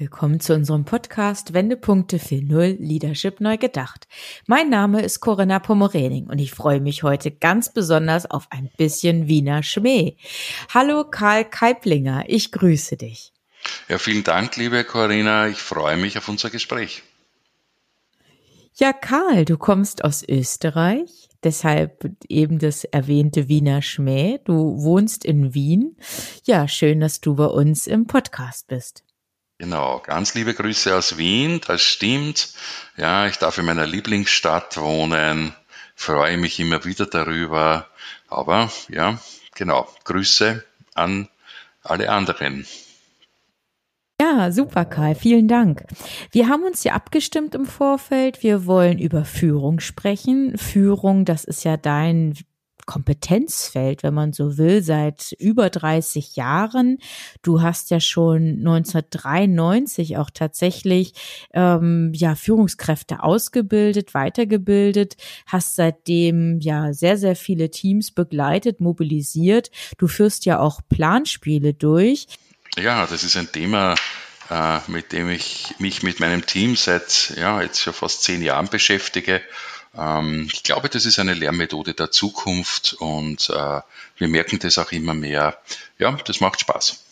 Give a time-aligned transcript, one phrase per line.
[0.00, 4.06] Willkommen zu unserem Podcast Wendepunkte 4.0 Leadership neu gedacht.
[4.46, 9.26] Mein Name ist Corinna Pomorening und ich freue mich heute ganz besonders auf ein bisschen
[9.26, 10.16] Wiener Schmäh.
[10.72, 13.32] Hallo Karl Keiplinger, ich grüße dich.
[13.88, 15.48] Ja, vielen Dank, liebe Corinna.
[15.48, 17.02] Ich freue mich auf unser Gespräch.
[18.74, 24.38] Ja, Karl, du kommst aus Österreich, deshalb eben das erwähnte Wiener Schmäh.
[24.44, 25.96] Du wohnst in Wien.
[26.44, 29.02] Ja, schön, dass du bei uns im Podcast bist.
[29.60, 32.54] Genau, ganz liebe Grüße aus Wien, das stimmt.
[32.96, 35.52] Ja, ich darf in meiner Lieblingsstadt wohnen,
[35.96, 37.88] freue mich immer wieder darüber.
[38.28, 39.18] Aber ja,
[39.56, 41.28] genau, Grüße an
[41.82, 42.66] alle anderen.
[44.20, 45.16] Ja, super, Kai.
[45.16, 45.84] Vielen Dank.
[46.30, 48.44] Wir haben uns ja abgestimmt im Vorfeld.
[48.44, 50.56] Wir wollen über Führung sprechen.
[50.56, 52.34] Führung, das ist ja dein
[52.88, 56.98] Kompetenzfeld, wenn man so will, seit über 30 Jahren.
[57.42, 61.12] Du hast ja schon 1993 auch tatsächlich
[61.52, 65.16] ähm, ja Führungskräfte ausgebildet, weitergebildet,
[65.46, 69.70] hast seitdem ja sehr sehr viele Teams begleitet, mobilisiert.
[69.98, 72.26] Du führst ja auch Planspiele durch.
[72.78, 73.96] Ja, das ist ein Thema,
[74.48, 78.68] äh, mit dem ich mich mit meinem Team seit ja jetzt schon fast zehn Jahren
[78.68, 79.42] beschäftige
[80.46, 83.80] ich glaube, das ist eine Lehrmethode der Zukunft und äh,
[84.16, 85.58] wir merken das auch immer mehr.
[85.98, 87.04] Ja, das macht Spaß.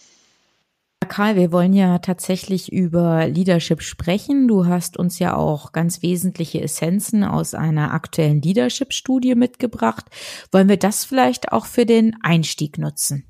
[1.08, 4.48] Karl, wir wollen ja tatsächlich über Leadership sprechen.
[4.48, 10.06] Du hast uns ja auch ganz wesentliche Essenzen aus einer aktuellen Leadership-Studie mitgebracht.
[10.52, 13.24] Wollen wir das vielleicht auch für den Einstieg nutzen?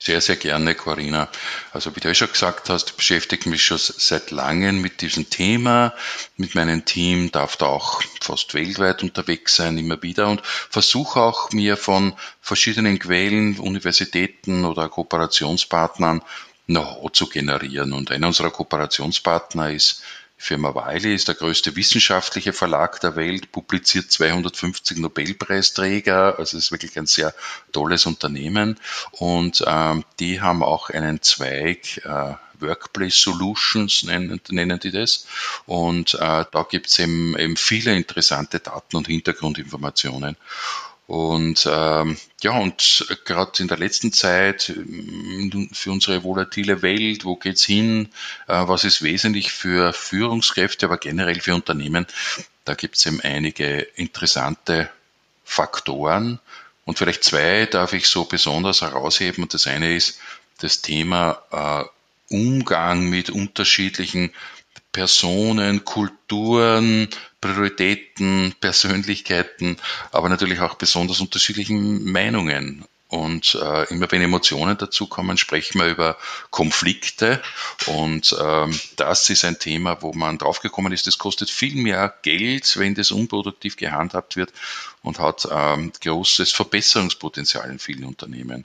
[0.00, 1.30] Sehr, sehr gerne, Corinna.
[1.72, 5.94] Also wie du ja schon gesagt hast, beschäftige mich schon seit langem mit diesem Thema,
[6.36, 11.52] mit meinem Team, darf da auch fast weltweit unterwegs sein, immer wieder und versuche auch
[11.52, 16.22] mir von verschiedenen Quellen, Universitäten oder Kooperationspartnern
[16.66, 17.92] Know-how zu generieren.
[17.92, 20.02] Und einer unserer Kooperationspartner ist
[20.44, 26.98] Firma Wiley ist der größte wissenschaftliche Verlag der Welt, publiziert 250 Nobelpreisträger, also ist wirklich
[26.98, 27.34] ein sehr
[27.72, 28.78] tolles Unternehmen.
[29.12, 35.26] Und ähm, die haben auch einen Zweig, äh, Workplace Solutions nennen, nennen die das.
[35.64, 40.36] Und äh, da gibt es eben, eben viele interessante Daten und Hintergrundinformationen.
[41.06, 47.36] Und ähm, ja, und gerade in der letzten Zeit ähm, für unsere volatile Welt, wo
[47.36, 48.08] geht's hin,
[48.48, 52.06] äh, was ist wesentlich für Führungskräfte, aber generell für Unternehmen,
[52.64, 54.90] da gibt's eben einige interessante
[55.44, 56.40] Faktoren.
[56.86, 59.44] Und vielleicht zwei darf ich so besonders herausheben.
[59.44, 60.18] Und das eine ist
[60.58, 64.32] das Thema äh, Umgang mit unterschiedlichen
[64.94, 67.08] Personen, Kulturen,
[67.40, 69.76] Prioritäten, Persönlichkeiten,
[70.12, 72.86] aber natürlich auch besonders unterschiedlichen Meinungen.
[73.08, 76.16] Und äh, immer wenn Emotionen dazukommen, sprechen wir über
[76.50, 77.42] Konflikte.
[77.86, 82.76] Und ähm, das ist ein Thema, wo man draufgekommen ist, das kostet viel mehr Geld,
[82.78, 84.52] wenn das unproduktiv gehandhabt wird
[85.02, 88.64] und hat ähm, großes Verbesserungspotenzial in vielen Unternehmen.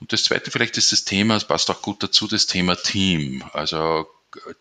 [0.00, 3.44] Und das zweite vielleicht ist das Thema, es passt auch gut dazu, das Thema Team.
[3.52, 4.08] Also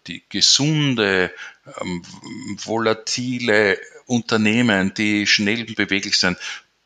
[0.07, 1.33] die gesunde,
[1.81, 2.03] ähm,
[2.57, 6.37] volatile Unternehmen, die schnell beweglich sind,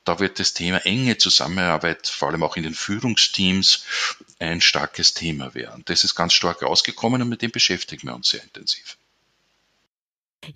[0.05, 3.83] da wird das Thema enge Zusammenarbeit, vor allem auch in den Führungsteams,
[4.39, 5.83] ein starkes Thema werden.
[5.85, 8.97] Das ist ganz stark rausgekommen und mit dem beschäftigen wir uns sehr intensiv.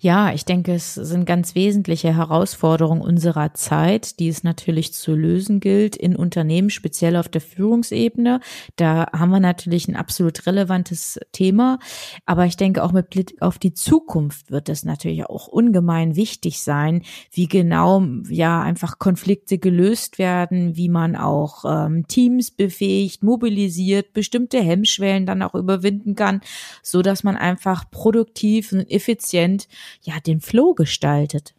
[0.00, 5.60] Ja, ich denke, es sind ganz wesentliche Herausforderungen unserer Zeit, die es natürlich zu lösen
[5.60, 8.40] gilt in Unternehmen, speziell auf der Führungsebene.
[8.76, 11.78] Da haben wir natürlich ein absolut relevantes Thema.
[12.24, 16.62] Aber ich denke, auch mit Blick auf die Zukunft wird es natürlich auch ungemein wichtig
[16.62, 24.14] sein, wie genau ja einfach Konflikte gelöst werden, wie man auch ähm, Teams befähigt, mobilisiert,
[24.14, 26.40] bestimmte Hemmschwellen dann auch überwinden kann,
[26.82, 29.68] so dass man einfach produktiv und effizient
[30.02, 31.54] ja den Flow gestaltet.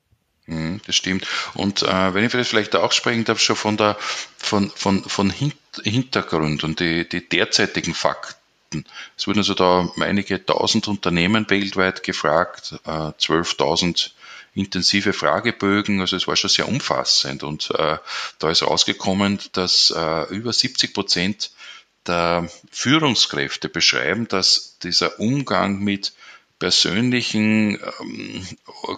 [0.47, 1.27] Mhm, das stimmt.
[1.55, 3.97] Und äh, wenn ich vielleicht auch sprechen darf, schon von der
[4.37, 5.33] von, von, von
[5.83, 8.85] Hintergrund und die, die derzeitigen Fakten.
[9.17, 14.11] Es wurden also da einige tausend Unternehmen weltweit gefragt, äh, 12.000
[14.53, 17.97] intensive Fragebögen, also es war schon sehr umfassend und äh,
[18.39, 21.51] da ist rausgekommen, dass äh, über 70 Prozent
[22.07, 26.13] der Führungskräfte beschreiben, dass dieser Umgang mit
[26.65, 28.47] persönlichen ähm,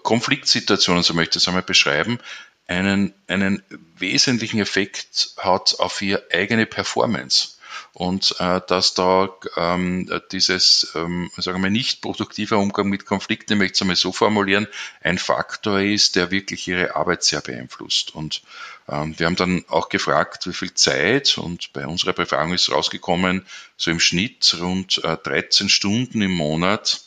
[0.02, 2.18] Konfliktsituationen, so möchte ich es einmal beschreiben,
[2.66, 3.62] einen, einen
[3.98, 7.58] wesentlichen Effekt hat auf ihre eigene Performance
[7.92, 13.60] und äh, dass da ähm, dieses, ähm, sagen wir, nicht produktiver Umgang mit Konflikten, ich
[13.60, 14.68] möchte es einmal so formulieren,
[15.02, 18.16] ein Faktor ist, der wirklich ihre Arbeit sehr beeinflusst.
[18.16, 18.44] Und
[18.88, 23.46] ähm, wir haben dann auch gefragt, wie viel Zeit, und bei unserer Befragung ist rausgekommen,
[23.76, 27.07] so im Schnitt rund äh, 13 Stunden im Monat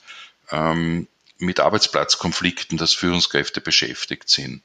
[0.50, 1.06] ähm,
[1.38, 4.62] mit Arbeitsplatzkonflikten, dass Führungskräfte beschäftigt sind.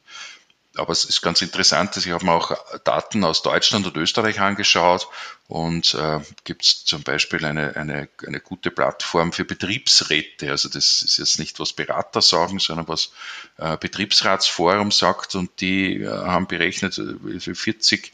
[0.77, 2.51] Aber es ist ganz interessant, dass ich habe mir auch
[2.83, 5.07] Daten aus Deutschland und Österreich angeschaut
[5.47, 10.51] und äh, gibt es zum Beispiel eine, eine, eine gute Plattform für Betriebsräte.
[10.51, 13.11] Also das ist jetzt nicht, was Berater sagen, sondern was
[13.57, 16.99] äh, Betriebsratsforum sagt und die äh, haben berechnet,
[17.39, 18.11] 40 äh, äh,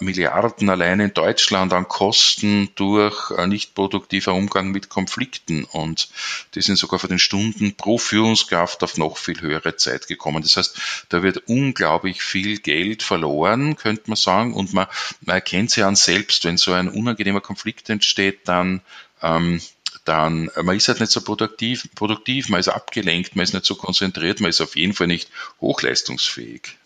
[0.00, 5.64] Milliarden allein in Deutschland an Kosten durch äh, nicht produktiver Umgang mit Konflikten.
[5.64, 6.08] Und
[6.54, 10.42] die sind sogar von den Stunden pro Führungskraft auf noch viel höhere Zeit gekommen.
[10.42, 14.52] Das heißt, da wird unglaublich viel Geld verloren, könnte man sagen.
[14.52, 14.86] Und man,
[15.22, 18.82] man erkennt sich an selbst, wenn so ein unangenehmer Konflikt entsteht, dann
[19.22, 19.60] ähm,
[20.04, 23.74] dann man ist halt nicht so produktiv, produktiv, man ist abgelenkt, man ist nicht so
[23.74, 25.30] konzentriert, man ist auf jeden Fall nicht
[25.62, 26.76] hochleistungsfähig.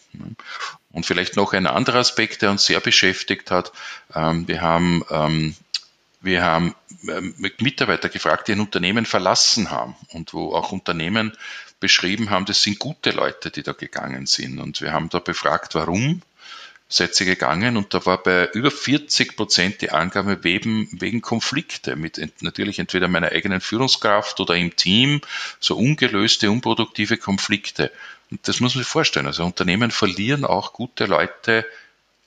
[0.99, 3.71] Und vielleicht noch ein anderer Aspekt, der uns sehr beschäftigt hat.
[4.17, 5.55] Ähm, wir haben, ähm,
[6.21, 6.75] wir haben
[7.09, 11.37] ähm, Mitarbeiter gefragt, die ein Unternehmen verlassen haben und wo auch Unternehmen
[11.79, 14.59] beschrieben haben, das sind gute Leute, die da gegangen sind.
[14.59, 16.21] Und wir haben da befragt, warum
[16.89, 21.95] seid ihr gegangen und da war bei über 40 Prozent die Angabe wegen, wegen Konflikte
[21.95, 25.21] mit natürlich entweder meiner eigenen Führungskraft oder im Team,
[25.61, 27.93] so ungelöste, unproduktive Konflikte.
[28.31, 29.27] Und das muss man sich vorstellen.
[29.27, 31.67] Also Unternehmen verlieren auch gute Leute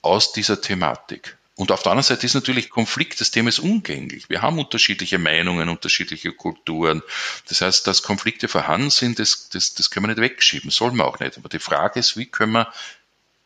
[0.02, 1.38] aus dieser Thematik.
[1.56, 4.30] Und auf der anderen Seite ist natürlich Konflikt, das Thema ist umgänglich.
[4.30, 7.04] Wir haben unterschiedliche Meinungen, unterschiedliche Kulturen.
[7.50, 11.06] Das heißt, dass Konflikte vorhanden sind, das, das, das können wir nicht wegschieben, soll man
[11.06, 11.38] auch nicht.
[11.38, 12.74] Aber die Frage ist, wie können wir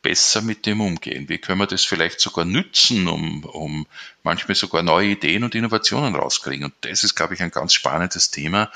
[0.05, 1.27] besser mit dem umgehen?
[1.29, 3.87] Wie können wir das vielleicht sogar nützen, um, um
[4.21, 6.65] manchmal sogar neue Ideen und Innovationen rauskriegen?
[6.65, 8.71] Und das ist, glaube ich, ein ganz spannendes Thema,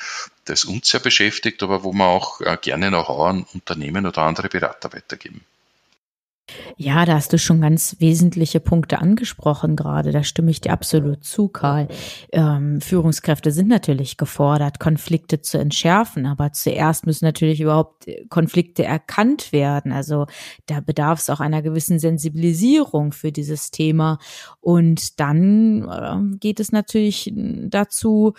[0.45, 4.49] das uns sehr beschäftigt, aber wo wir auch äh, gerne Know-how an Unternehmen oder andere
[4.49, 5.41] Berater weitergeben.
[6.77, 10.11] Ja, da hast du schon ganz wesentliche Punkte angesprochen gerade.
[10.11, 11.87] Da stimme ich dir absolut zu, Karl.
[12.31, 19.51] Ähm, Führungskräfte sind natürlich gefordert, Konflikte zu entschärfen, aber zuerst müssen natürlich überhaupt Konflikte erkannt
[19.51, 19.91] werden.
[19.91, 20.27] Also
[20.67, 24.19] da bedarf es auch einer gewissen Sensibilisierung für dieses Thema.
[24.61, 28.33] Und dann äh, geht es natürlich dazu,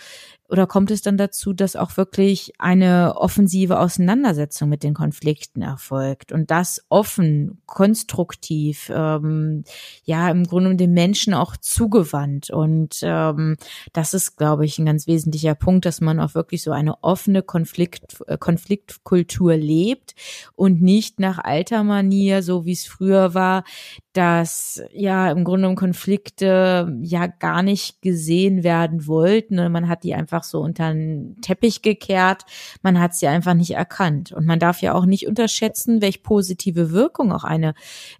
[0.51, 6.33] oder kommt es dann dazu, dass auch wirklich eine offensive Auseinandersetzung mit den Konflikten erfolgt
[6.33, 9.63] und das offen, konstruktiv, ähm,
[10.03, 12.49] ja im Grunde dem Menschen auch zugewandt?
[12.49, 13.55] Und ähm,
[13.93, 17.43] das ist, glaube ich, ein ganz wesentlicher Punkt, dass man auch wirklich so eine offene
[17.43, 20.15] Konflikt, äh, Konfliktkultur lebt
[20.55, 23.63] und nicht nach alter Manier, so wie es früher war,
[24.13, 29.59] dass ja im Grunde Konflikte ja gar nicht gesehen werden wollten.
[29.59, 32.43] Und man hat die einfach so unter den Teppich gekehrt.
[32.81, 34.31] Man hat sie einfach nicht erkannt.
[34.31, 37.73] Und man darf ja auch nicht unterschätzen, welche positive Wirkung auch eine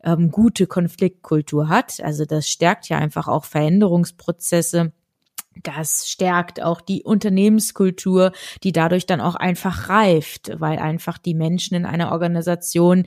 [0.04, 2.02] ähm, gute Konfliktkultur hat.
[2.02, 4.94] Also das stärkt ja einfach auch Veränderungsprozesse
[5.64, 8.32] das stärkt auch die Unternehmenskultur,
[8.64, 13.06] die dadurch dann auch einfach reift, weil einfach die Menschen in einer Organisation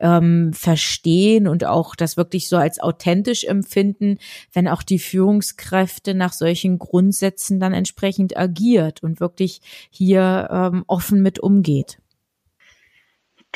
[0.00, 4.18] ähm, verstehen und auch das wirklich so als authentisch empfinden,
[4.52, 9.60] wenn auch die Führungskräfte nach solchen Grundsätzen dann entsprechend agiert und wirklich
[9.90, 11.98] hier ähm, offen mit umgeht.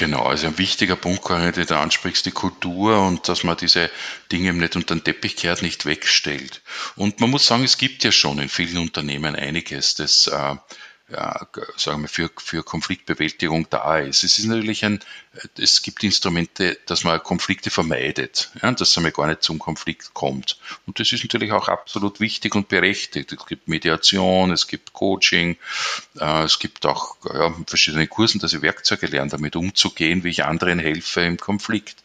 [0.01, 3.91] Genau, also ein wichtiger Punkt, den du ansprichst, die Kultur und dass man diese
[4.33, 6.63] Dinge nicht unter den Teppich kehrt, nicht wegstellt.
[6.97, 10.57] Und man muss sagen, es gibt ja schon in vielen Unternehmen einiges, das äh,
[11.13, 14.25] ja, sagen wir, für, für Konfliktbewältigung da ist.
[14.25, 15.01] Es ist natürlich ein,
[15.57, 20.59] es gibt Instrumente, dass man Konflikte vermeidet, ja, dass es gar nicht zum Konflikt kommt.
[20.87, 23.33] Und das ist natürlich auch absolut wichtig und berechtigt.
[23.33, 25.57] Es gibt Mediation, es gibt Coaching,
[26.19, 30.45] äh, es gibt auch ja, verschiedene Kursen, dass ich Werkzeuge lerne, damit umzugehen, wie ich
[30.45, 32.03] anderen helfe im Konflikt.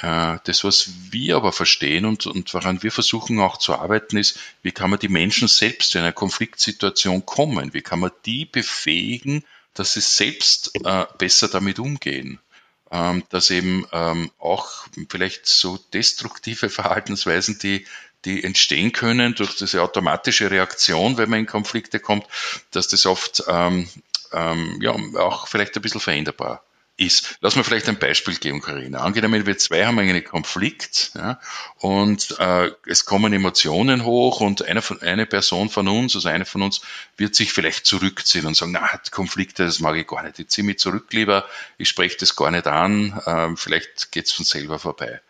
[0.00, 4.38] Äh, das, was wir aber verstehen und, und woran wir versuchen auch zu arbeiten, ist,
[4.62, 7.72] wie kann man die Menschen selbst in eine Konfliktsituation kommen?
[7.72, 12.38] Wie kann man die befähigen, dass sie selbst äh, besser damit umgehen?
[12.90, 17.86] Ähm, dass eben ähm, auch vielleicht so destruktive Verhaltensweisen, die,
[18.24, 22.26] die entstehen können durch diese automatische Reaktion, wenn man in Konflikte kommt,
[22.70, 23.88] dass das oft ähm,
[24.32, 26.62] ähm ja, auch vielleicht ein bisschen veränderbar
[26.96, 27.38] ist.
[27.40, 29.00] Lass mir vielleicht ein Beispiel geben, Karina.
[29.00, 31.40] Angenommen, wir zwei haben einen Konflikt ja,
[31.78, 36.62] und äh, es kommen Emotionen hoch und eine, eine Person von uns, also eine von
[36.62, 36.82] uns,
[37.16, 40.38] wird sich vielleicht zurückziehen und sagen, na, Konflikte, das mag ich gar nicht.
[40.38, 41.44] Ich ziehe mich zurück lieber,
[41.78, 45.20] ich spreche das gar nicht an, äh, vielleicht geht's von selber vorbei.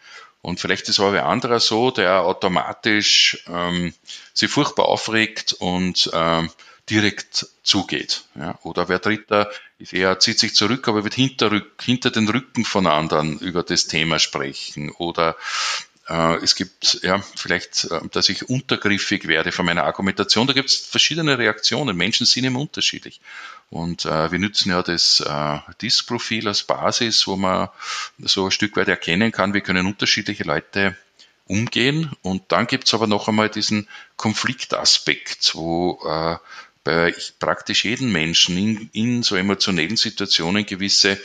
[0.42, 3.94] Und vielleicht ist aber ein anderer so, der automatisch ähm,
[4.34, 6.50] sich furchtbar aufregt und ähm,
[6.90, 8.24] direkt zugeht.
[8.34, 8.58] Ja?
[8.62, 9.50] Oder wer Dritter
[9.92, 14.18] eher, zieht sich zurück, aber wird hinter, hinter den Rücken von anderen über das Thema
[14.18, 14.90] sprechen.
[14.90, 15.36] Oder
[16.08, 20.46] äh, es gibt ja vielleicht, äh, dass ich untergriffig werde von meiner Argumentation.
[20.46, 21.96] Da gibt es verschiedene Reaktionen.
[21.96, 23.20] Menschen sind immer unterschiedlich.
[23.70, 27.68] Und äh, wir nutzen ja das äh, DISC-Profil als Basis, wo man
[28.18, 30.96] so ein Stück weit erkennen kann, wie können unterschiedliche Leute
[31.46, 32.10] umgehen.
[32.22, 36.36] Und dann gibt es aber noch einmal diesen Konfliktaspekt, wo äh,
[36.84, 41.18] bei praktisch jedem Menschen in, in so emotionellen Situationen gewisse,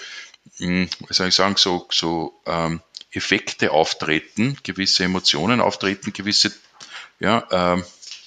[0.57, 6.53] hm, wie soll ich sagen, so, so ähm, Effekte auftreten, gewisse Emotionen auftreten, gewisse
[7.19, 7.83] ja, ähm,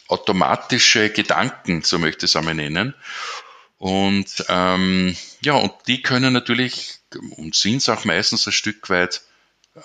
[0.09, 2.95] automatische Gedanken, so möchte ich es einmal nennen.
[3.79, 6.99] Und ähm, ja, und die können natürlich
[7.37, 9.23] und sind es auch meistens ein Stück weit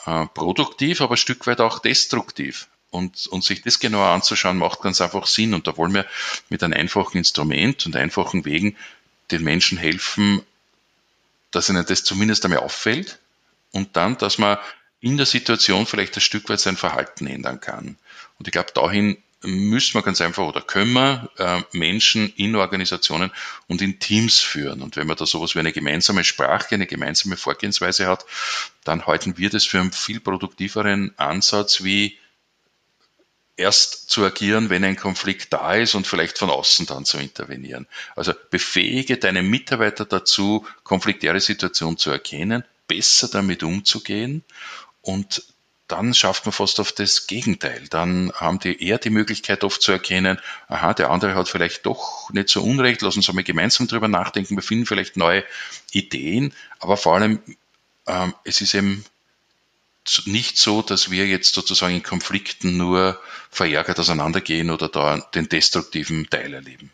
[0.06, 2.68] äh, produktiv, aber ein Stück weit auch destruktiv.
[2.90, 5.54] Und, und sich das genauer anzuschauen, macht ganz einfach Sinn.
[5.54, 6.06] Und da wollen wir
[6.50, 8.78] mit einem einfachen Instrument und einfachen Wegen
[9.32, 10.42] den Menschen helfen,
[11.52, 13.20] dass ihnen das zumindest einmal auffällt
[13.72, 14.58] und dann, dass man
[15.00, 17.98] in der Situation vielleicht ein Stück weit sein Verhalten ändern kann.
[18.40, 23.32] Und ich glaube, dahin müssen wir ganz einfach oder können wir äh, Menschen in Organisationen
[23.68, 24.82] und in Teams führen.
[24.82, 28.26] Und wenn man da sowas wie eine gemeinsame Sprache, eine gemeinsame Vorgehensweise hat,
[28.84, 32.18] dann halten wir das für einen viel produktiveren Ansatz wie
[33.58, 37.88] erst zu agieren, wenn ein Konflikt da ist und vielleicht von außen dann zu intervenieren.
[38.16, 44.44] Also befähige deine Mitarbeiter dazu, konfliktäre Situationen zu erkennen, besser damit umzugehen
[45.02, 45.44] und
[45.88, 47.88] dann schafft man fast auf das Gegenteil.
[47.90, 50.38] Dann haben die eher die Möglichkeit oft zu erkennen,
[50.68, 54.56] aha, der andere hat vielleicht doch nicht so Unrecht, lass uns einmal gemeinsam drüber nachdenken,
[54.56, 55.46] wir finden vielleicht neue
[55.92, 57.40] Ideen, aber vor allem,
[58.06, 59.06] ähm, es ist eben
[60.26, 66.30] nicht so, dass wir jetzt sozusagen in Konflikten nur verärgert auseinandergehen oder da den destruktiven
[66.30, 66.92] Teil erleben.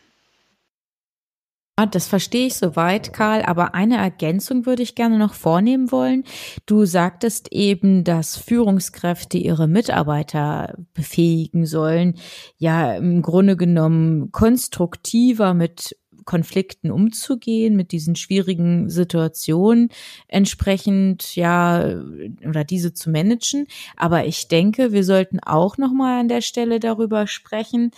[1.90, 6.22] Das verstehe ich soweit, Karl, aber eine Ergänzung würde ich gerne noch vornehmen wollen.
[6.66, 12.14] Du sagtest eben, dass Führungskräfte ihre Mitarbeiter befähigen sollen,
[12.58, 19.88] ja im Grunde genommen konstruktiver mit Konflikten umzugehen, mit diesen schwierigen Situationen
[20.28, 22.02] entsprechend ja
[22.46, 23.66] oder diese zu managen.
[23.96, 27.90] Aber ich denke, wir sollten auch noch mal an der Stelle darüber sprechen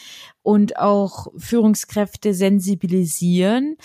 [0.46, 3.76] und auch Führungskräfte sensibilisieren,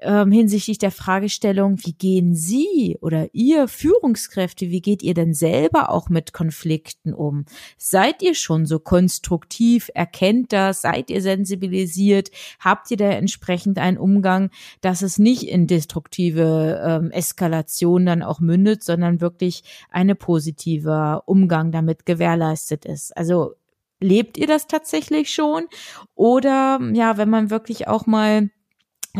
[0.00, 5.88] ähm, hinsichtlich der Fragestellung, wie gehen Sie oder ihr Führungskräfte, wie geht ihr denn selber
[5.88, 7.46] auch mit Konflikten um?
[7.78, 9.90] Seid ihr schon so konstruktiv?
[9.94, 10.82] Erkennt das?
[10.82, 12.30] Seid ihr sensibilisiert?
[12.58, 14.50] Habt ihr da entsprechend einen Umgang,
[14.82, 21.72] dass es nicht in destruktive ähm, Eskalation dann auch mündet, sondern wirklich eine positive Umgang
[21.72, 23.16] damit gewährleistet ist?
[23.16, 23.54] Also
[24.00, 25.66] lebt ihr das tatsächlich schon?
[26.14, 28.50] Oder ja, wenn man wirklich auch mal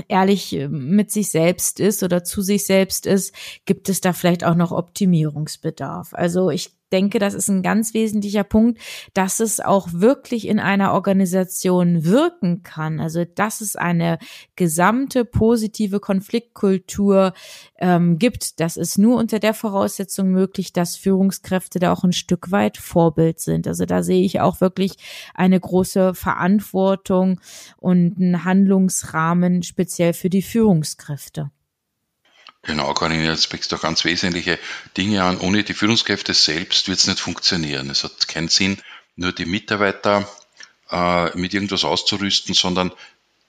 [0.09, 3.35] ehrlich äh, mit sich selbst ist oder zu sich selbst ist,
[3.65, 6.15] gibt es da vielleicht auch noch Optimierungsbedarf.
[6.15, 8.81] Also ich denke, das ist ein ganz wesentlicher Punkt,
[9.15, 13.01] dass es auch wirklich in einer Organisation wirken kann.
[13.01, 14.19] Also dass es eine
[14.57, 17.33] gesamte positive Konfliktkultur
[17.79, 18.61] ähm, gibt.
[18.61, 23.41] Das ist nur unter der Voraussetzung möglich, dass Führungskräfte da auch ein Stück weit Vorbild
[23.41, 23.67] sind.
[23.67, 24.97] Also da sehe ich auch wirklich
[25.35, 27.41] eine große Verantwortung
[27.77, 31.51] und einen Handlungsrahmen speziell für die Führungskräfte.
[32.63, 34.59] Genau, Karin, jetzt sprichst du ganz wesentliche
[34.97, 35.39] Dinge an.
[35.39, 37.89] Ohne die Führungskräfte selbst wird es nicht funktionieren.
[37.89, 38.79] Es hat keinen Sinn,
[39.17, 40.29] nur die Mitarbeiter
[40.91, 42.93] äh, mit irgendwas auszurüsten, sondern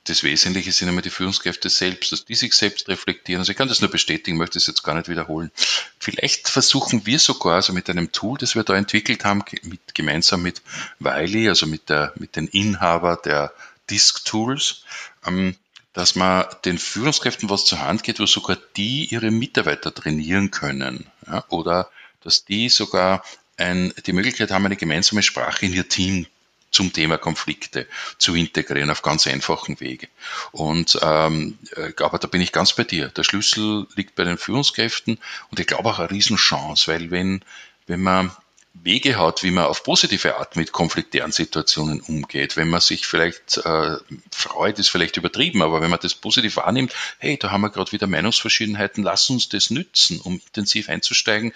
[0.05, 3.41] das Wesentliche sind immer die Führungskräfte selbst, dass die sich selbst reflektieren.
[3.41, 5.51] Also ich kann das nur bestätigen, möchte es jetzt gar nicht wiederholen.
[5.99, 10.41] Vielleicht versuchen wir sogar, also mit einem Tool, das wir da entwickelt haben, mit, gemeinsam
[10.41, 10.61] mit
[10.99, 13.53] Wiley, also mit, der, mit den Inhaber der
[13.89, 14.83] Disk Tools,
[15.27, 15.55] ähm,
[15.93, 21.07] dass man den Führungskräften was zur Hand geht, wo sogar die ihre Mitarbeiter trainieren können.
[21.27, 21.89] Ja, oder
[22.23, 23.23] dass die sogar
[23.57, 26.27] ein, die Möglichkeit haben, eine gemeinsame Sprache in ihr Team
[26.71, 27.85] zum Thema Konflikte
[28.17, 30.07] zu integrieren auf ganz einfachen Wege.
[30.51, 33.09] Und ähm, äh, aber da bin ich ganz bei dir.
[33.09, 35.19] Der Schlüssel liegt bei den Führungskräften
[35.49, 37.43] und ich glaube auch eine Riesenchance, weil wenn
[37.87, 38.31] wenn man
[38.73, 42.57] Wege hat, wie man auf positive Art mit konfliktären Situationen umgeht.
[42.57, 43.97] Wenn man sich vielleicht äh,
[44.31, 47.91] freut, ist vielleicht übertrieben, aber wenn man das positiv wahrnimmt, hey, da haben wir gerade
[47.91, 51.53] wieder Meinungsverschiedenheiten, lass uns das nützen, um intensiv einzusteigen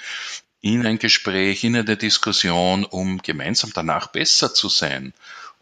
[0.62, 5.14] in ein Gespräch, in eine Diskussion, um gemeinsam danach besser zu sein.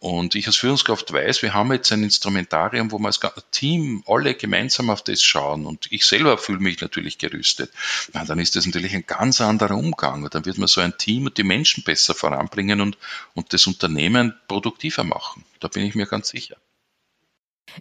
[0.04, 4.34] Und ich als Führungskraft weiß, wir haben jetzt ein Instrumentarium, wo wir als Team alle
[4.34, 5.66] gemeinsam auf das schauen.
[5.66, 7.72] Und ich selber fühle mich natürlich gerüstet.
[8.12, 10.24] Na, dann ist das natürlich ein ganz anderer Umgang.
[10.24, 12.98] Und dann wird man so ein Team und die Menschen besser voranbringen und,
[13.34, 15.46] und das Unternehmen produktiver machen.
[15.62, 16.58] Da bin ich mir ganz sicher.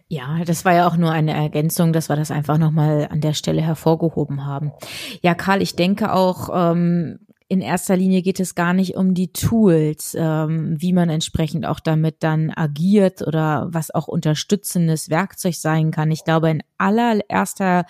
[0.07, 3.35] Ja, das war ja auch nur eine Ergänzung, dass wir das einfach nochmal an der
[3.35, 4.71] Stelle hervorgehoben haben.
[5.23, 7.19] Ja, Karl, ich denke auch, ähm,
[7.53, 11.81] in erster Linie geht es gar nicht um die Tools, ähm, wie man entsprechend auch
[11.81, 16.11] damit dann agiert oder was auch unterstützendes Werkzeug sein kann.
[16.11, 17.85] Ich glaube, in allererster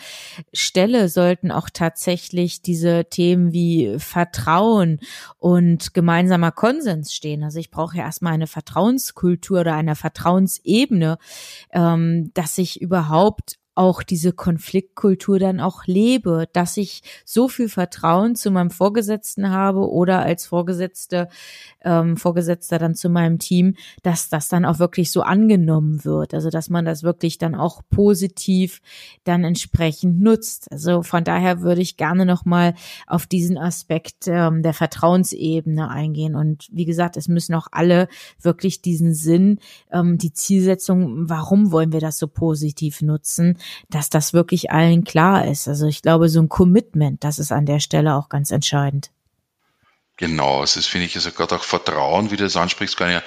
[0.53, 4.99] Stelle sollten auch tatsächlich diese Themen wie Vertrauen
[5.39, 7.45] und gemeinsamer Konsens stehen.
[7.45, 11.19] Also ich brauche ja erstmal eine Vertrauenskultur oder eine Vertrauensebene,
[11.73, 18.37] ähm, dass ich überhaupt auch diese Konfliktkultur dann auch lebe, dass ich so viel Vertrauen
[18.37, 21.29] zu meinem Vorgesetzten habe oder als Vorgesetzte,
[21.83, 26.35] ähm, Vorgesetzter dann zu meinem Team, dass das dann auch wirklich so angenommen wird.
[26.35, 28.83] Also dass man das wirklich dann auch positiv
[29.25, 30.71] dann entsprechend nutzt.
[30.71, 32.75] Also von daher würde ich gerne nochmal
[33.07, 36.35] auf diesen Aspekt ähm, der Vertrauensebene eingehen.
[36.35, 38.09] Und wie gesagt, es müssen auch alle
[38.41, 39.61] wirklich diesen Sinn,
[39.91, 43.57] ähm, die Zielsetzung, warum wollen wir das so positiv nutzen,
[43.89, 45.69] dass das wirklich allen klar ist.
[45.69, 49.11] Also ich glaube, so ein Commitment, das ist an der Stelle auch ganz entscheidend.
[50.17, 53.23] Genau, also das finde ich also gerade auch Vertrauen, wie du das ansprichst, kann ja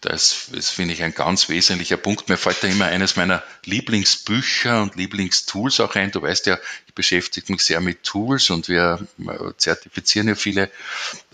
[0.00, 2.28] das, das finde ich ein ganz wesentlicher Punkt.
[2.30, 6.10] Mir fällt da immer eines meiner Lieblingsbücher und Lieblingstools auch ein.
[6.10, 9.06] Du weißt ja, ich beschäftige mich sehr mit Tools und wir
[9.58, 10.70] zertifizieren ja viele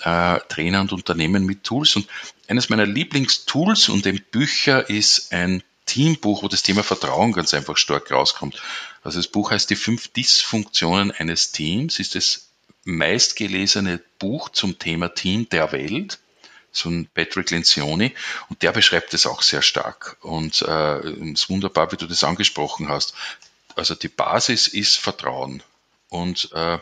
[0.00, 1.94] äh, Trainer und Unternehmen mit Tools.
[1.94, 2.08] Und
[2.48, 7.76] eines meiner Lieblingstools und den Bücher ist ein Teambuch, wo das Thema Vertrauen ganz einfach
[7.76, 8.60] stark rauskommt.
[9.02, 12.48] Also das Buch heißt Die fünf Dysfunktionen eines Teams, ist das
[12.84, 16.18] meistgelesene Buch zum Thema Team der Welt
[16.76, 18.14] so ein Patrick Lencioni
[18.48, 22.88] und der beschreibt es auch sehr stark und äh, ist wunderbar, wie du das angesprochen
[22.88, 23.14] hast.
[23.74, 25.62] Also die Basis ist Vertrauen
[26.08, 26.78] und äh,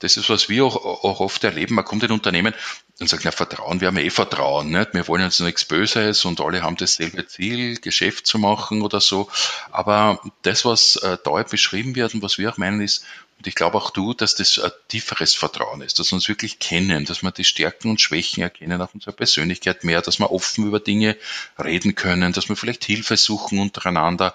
[0.00, 1.74] das ist, was wir auch, auch oft erleben.
[1.74, 2.54] Man kommt in Unternehmen
[3.00, 4.92] und sagt, na, Vertrauen, wir haben eh Vertrauen, nicht?
[4.92, 9.28] wir wollen jetzt nichts Böses und alle haben dasselbe Ziel, Geschäft zu machen oder so.
[9.70, 13.04] Aber das, was äh, da beschrieben wird und was wir auch meinen, ist,
[13.38, 16.58] und ich glaube auch du, dass das ein tieferes Vertrauen ist, dass wir uns wirklich
[16.58, 20.66] kennen, dass wir die Stärken und Schwächen erkennen, auch unsere Persönlichkeit mehr, dass wir offen
[20.66, 21.16] über Dinge
[21.56, 24.34] reden können, dass wir vielleicht Hilfe suchen untereinander.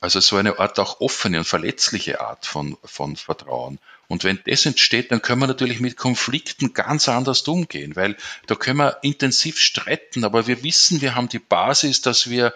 [0.00, 3.80] Also so eine Art auch offene und verletzliche Art von, von Vertrauen.
[4.08, 8.16] Und wenn das entsteht, dann können wir natürlich mit Konflikten ganz anders umgehen, weil
[8.46, 12.54] da können wir intensiv streiten, aber wir wissen, wir haben die Basis, dass wir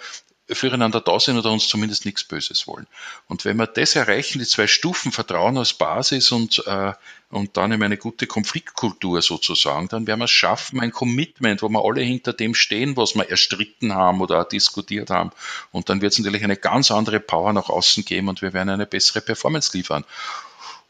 [0.54, 2.86] füreinander da sind oder uns zumindest nichts Böses wollen.
[3.28, 6.92] Und wenn wir das erreichen, die zwei Stufen Vertrauen als Basis und, äh,
[7.30, 11.68] und dann eben eine gute Konfliktkultur sozusagen, dann werden wir es schaffen, ein Commitment, wo
[11.68, 15.30] wir alle hinter dem stehen, was wir erstritten haben oder diskutiert haben.
[15.70, 18.70] Und dann wird es natürlich eine ganz andere Power nach außen geben und wir werden
[18.70, 20.04] eine bessere Performance liefern.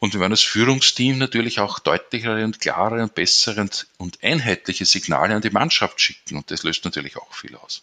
[0.01, 5.35] Und wir werden als Führungsteam natürlich auch deutlichere und klarere und bessere und einheitliche Signale
[5.35, 6.39] an die Mannschaft schicken.
[6.39, 7.83] Und das löst natürlich auch viel aus.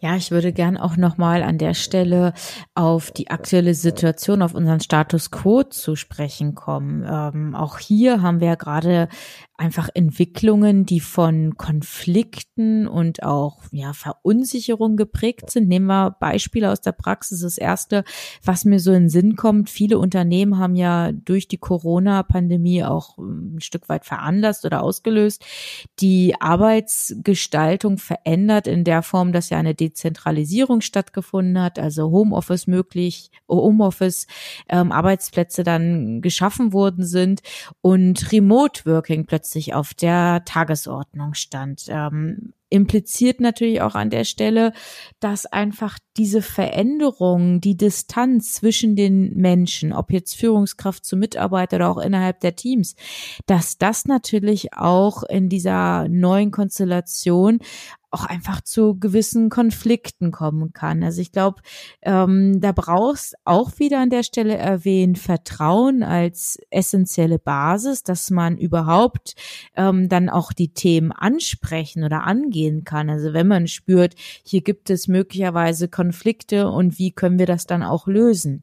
[0.00, 2.34] Ja, ich würde gern auch nochmal an der Stelle
[2.74, 7.06] auf die aktuelle Situation, auf unseren Status quo zu sprechen kommen.
[7.08, 9.08] Ähm, auch hier haben wir ja gerade
[9.56, 15.68] einfach Entwicklungen, die von Konflikten und auch ja Verunsicherung geprägt sind.
[15.68, 17.40] Nehmen wir Beispiele aus der Praxis.
[17.42, 18.02] Das erste,
[18.42, 23.16] was mir so in den Sinn kommt, viele Unternehmen haben ja durch die Corona-Pandemie auch
[23.18, 25.44] ein Stück weit veranlasst oder ausgelöst,
[26.00, 33.30] die Arbeitsgestaltung verändert in der Form, dass ja eine Dezentralisierung stattgefunden hat, also Homeoffice möglich,
[33.48, 34.26] Homeoffice
[34.68, 37.42] ähm, Arbeitsplätze dann geschaffen worden sind
[37.82, 41.84] und Remote Working plötzlich plötzlich auf der Tagesordnung stand.
[41.88, 44.72] Ähm, impliziert natürlich auch an der Stelle,
[45.20, 51.90] dass einfach diese Veränderung, die Distanz zwischen den Menschen, ob jetzt Führungskraft zu Mitarbeiter oder
[51.90, 52.94] auch innerhalb der Teams,
[53.46, 57.58] dass das natürlich auch in dieser neuen Konstellation
[58.14, 61.02] auch einfach zu gewissen Konflikten kommen kann.
[61.02, 61.60] Also ich glaube,
[62.02, 68.56] ähm, da brauchst auch wieder an der Stelle erwähnt Vertrauen als essentielle Basis, dass man
[68.56, 69.34] überhaupt
[69.74, 73.10] ähm, dann auch die Themen ansprechen oder angehen kann.
[73.10, 77.82] Also wenn man spürt, hier gibt es möglicherweise Konflikte und wie können wir das dann
[77.82, 78.62] auch lösen.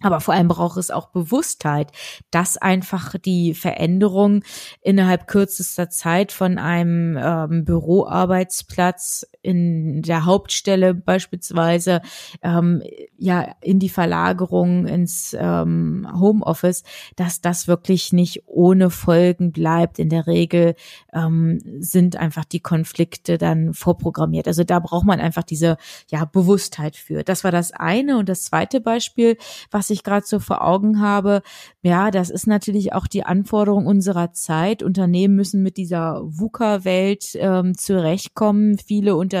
[0.00, 1.90] Aber vor allem braucht es auch Bewusstheit,
[2.30, 4.44] dass einfach die Veränderung
[4.82, 12.00] innerhalb kürzester Zeit von einem ähm, Büroarbeitsplatz in der Hauptstelle beispielsweise
[12.42, 12.82] ähm,
[13.18, 16.82] ja in die Verlagerung ins ähm, Homeoffice,
[17.16, 19.98] dass das wirklich nicht ohne Folgen bleibt.
[19.98, 20.74] In der Regel
[21.12, 24.48] ähm, sind einfach die Konflikte dann vorprogrammiert.
[24.48, 25.76] Also da braucht man einfach diese
[26.10, 27.22] ja Bewusstheit für.
[27.22, 29.36] Das war das eine und das zweite Beispiel,
[29.70, 31.42] was ich gerade so vor Augen habe,
[31.82, 34.82] ja, das ist natürlich auch die Anforderung unserer Zeit.
[34.82, 38.78] Unternehmen müssen mit dieser VUCA-Welt ähm, zurechtkommen.
[38.78, 39.33] Viele Unternehmen,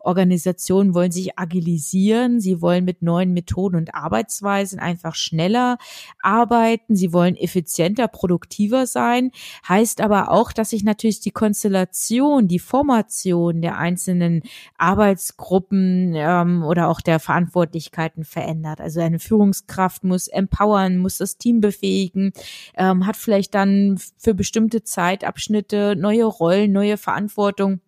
[0.00, 2.40] Organisationen wollen sich agilisieren.
[2.40, 5.78] Sie wollen mit neuen Methoden und Arbeitsweisen einfach schneller
[6.20, 6.96] arbeiten.
[6.96, 9.30] Sie wollen effizienter, produktiver sein.
[9.68, 14.42] Heißt aber auch, dass sich natürlich die Konstellation, die Formation der einzelnen
[14.78, 18.80] Arbeitsgruppen ähm, oder auch der Verantwortlichkeiten verändert.
[18.80, 22.32] Also eine Führung Führungskraft muss empowern, muss das Team befähigen,
[22.76, 27.80] ähm, hat vielleicht dann für bestimmte Zeitabschnitte neue Rollen, neue Verantwortung.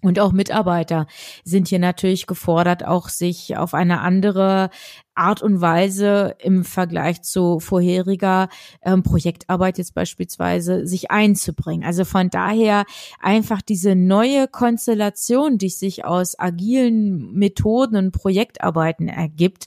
[0.00, 1.06] Und auch Mitarbeiter
[1.42, 4.70] sind hier natürlich gefordert, auch sich auf eine andere
[5.16, 8.48] Art und Weise im Vergleich zu vorheriger
[8.82, 11.84] ähm, Projektarbeit jetzt beispielsweise sich einzubringen.
[11.84, 12.84] Also von daher
[13.18, 19.66] einfach diese neue Konstellation, die sich aus agilen Methoden und Projektarbeiten ergibt,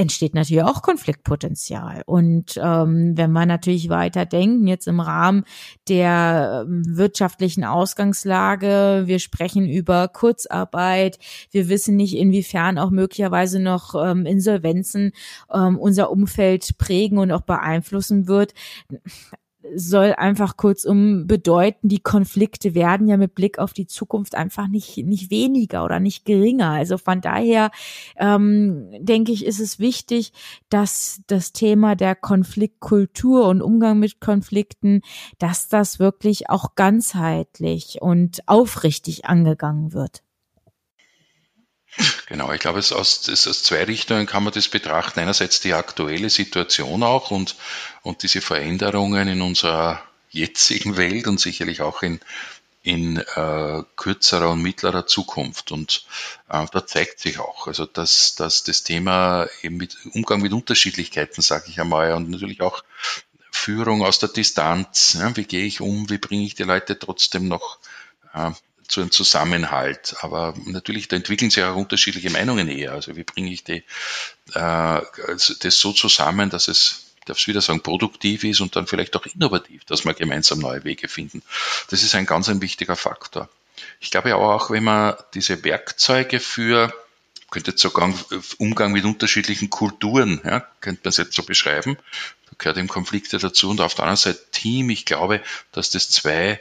[0.00, 2.02] entsteht natürlich auch Konfliktpotenzial.
[2.06, 5.44] Und ähm, wenn wir natürlich weiter denken, jetzt im Rahmen
[5.88, 11.18] der ähm, wirtschaftlichen Ausgangslage, wir sprechen über Kurzarbeit,
[11.50, 15.12] wir wissen nicht, inwiefern auch möglicherweise noch ähm, Insolvenzen
[15.52, 18.54] ähm, unser Umfeld prägen und auch beeinflussen wird
[19.74, 24.98] soll einfach kurzum bedeuten, die Konflikte werden ja mit Blick auf die Zukunft einfach nicht,
[24.98, 26.70] nicht weniger oder nicht geringer.
[26.70, 27.70] Also von daher
[28.16, 30.32] ähm, denke ich, ist es wichtig,
[30.68, 35.02] dass das Thema der Konfliktkultur und Umgang mit Konflikten,
[35.38, 40.22] dass das wirklich auch ganzheitlich und aufrichtig angegangen wird.
[42.26, 45.20] Genau, ich glaube, es aus, es aus zwei Richtungen kann man das betrachten.
[45.20, 47.56] Einerseits die aktuelle Situation auch und,
[48.02, 52.20] und diese Veränderungen in unserer jetzigen Welt und sicherlich auch in,
[52.82, 55.72] in äh, kürzerer und mittlerer Zukunft.
[55.72, 56.04] Und
[56.48, 61.42] äh, da zeigt sich auch, also dass, dass das Thema eben mit Umgang mit Unterschiedlichkeiten,
[61.42, 62.84] sage ich einmal, und natürlich auch
[63.50, 67.48] Führung aus der Distanz, ja, wie gehe ich um, wie bringe ich die Leute trotzdem
[67.48, 67.78] noch
[68.32, 68.52] äh,
[68.90, 70.16] zu einem Zusammenhalt.
[70.20, 72.92] Aber natürlich, da entwickeln sich auch unterschiedliche Meinungen eher.
[72.92, 73.84] Also wie bringe ich die,
[74.54, 75.00] äh,
[75.60, 79.26] das so zusammen, dass es darf es wieder sagen, produktiv ist und dann vielleicht auch
[79.26, 81.42] innovativ, dass wir gemeinsam neue Wege finden.
[81.88, 83.48] Das ist ein ganz ein wichtiger Faktor.
[84.00, 86.92] Ich glaube auch, wenn man diese Werkzeuge für,
[87.50, 88.12] könnte jetzt sogar
[88.58, 91.96] Umgang mit unterschiedlichen Kulturen, ja, könnte man es jetzt so beschreiben,
[92.46, 94.90] da gehört eben Konflikte dazu und auf der anderen Seite Team.
[94.90, 96.60] Ich glaube, dass das zwei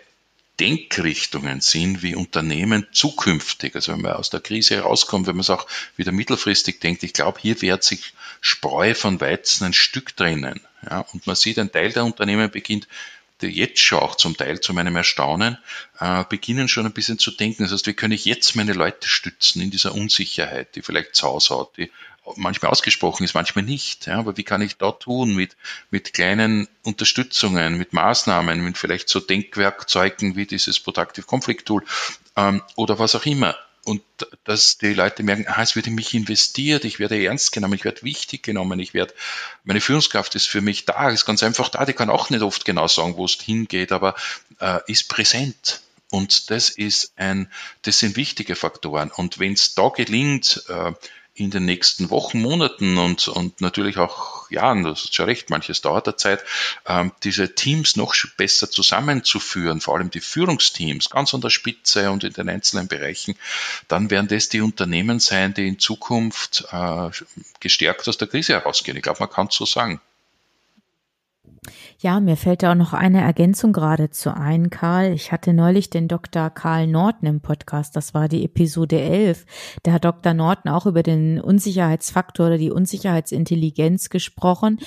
[0.59, 5.49] Denkrichtungen sind, wie Unternehmen zukünftig, also wenn man aus der Krise herauskommt, wenn man es
[5.49, 10.61] auch wieder mittelfristig denkt, ich glaube, hier wird sich Spreu von Weizen ein Stück trennen.
[10.89, 12.87] Ja, und man sieht, ein Teil der Unternehmen beginnt
[13.41, 15.57] jetzt schon auch zum Teil zu meinem Erstaunen,
[15.99, 17.63] äh, beginnen schon ein bisschen zu denken.
[17.63, 21.27] Das heißt, wie kann ich jetzt meine Leute stützen in dieser Unsicherheit, die vielleicht zu
[21.27, 21.89] Hause hat, die
[22.35, 24.07] manchmal ausgesprochen ist, manchmal nicht.
[24.07, 25.55] Ja, aber wie kann ich da tun mit,
[25.91, 31.83] mit kleinen Unterstützungen, mit Maßnahmen, mit vielleicht so Denkwerkzeugen wie dieses Productive Conflict Tool
[32.35, 33.55] ähm, oder was auch immer.
[33.85, 34.03] Und
[34.43, 37.85] dass die Leute merken, ah, es wird in mich investiert, ich werde ernst genommen, ich
[37.85, 39.13] werde wichtig genommen, ich werde,
[39.63, 42.65] meine Führungskraft ist für mich da, ist ganz einfach da, die kann auch nicht oft
[42.65, 44.15] genau sagen, wo es hingeht, aber
[44.59, 45.81] äh, ist präsent.
[46.11, 47.51] Und das ist ein,
[47.83, 49.11] das sind wichtige Faktoren.
[49.11, 50.91] Und wenn es da gelingt, äh,
[51.39, 55.81] in den nächsten Wochen, Monaten und, und natürlich auch Jahren, das ist schon recht, manches
[55.81, 56.43] dauert der Zeit,
[56.85, 62.23] ähm, diese Teams noch besser zusammenzuführen, vor allem die Führungsteams ganz an der Spitze und
[62.23, 63.35] in den einzelnen Bereichen,
[63.87, 67.09] dann werden das die Unternehmen sein, die in Zukunft äh,
[67.59, 68.97] gestärkt aus der Krise herausgehen.
[68.97, 70.01] Ich glaube, man kann es so sagen.
[71.99, 75.13] Ja, mir fällt da auch noch eine Ergänzung geradezu ein, Karl.
[75.13, 76.49] Ich hatte neulich den Dr.
[76.49, 77.95] Karl Norton im Podcast.
[77.95, 79.45] Das war die Episode 11.
[79.83, 80.33] Da hat Dr.
[80.33, 84.79] Norton auch über den Unsicherheitsfaktor oder die Unsicherheitsintelligenz gesprochen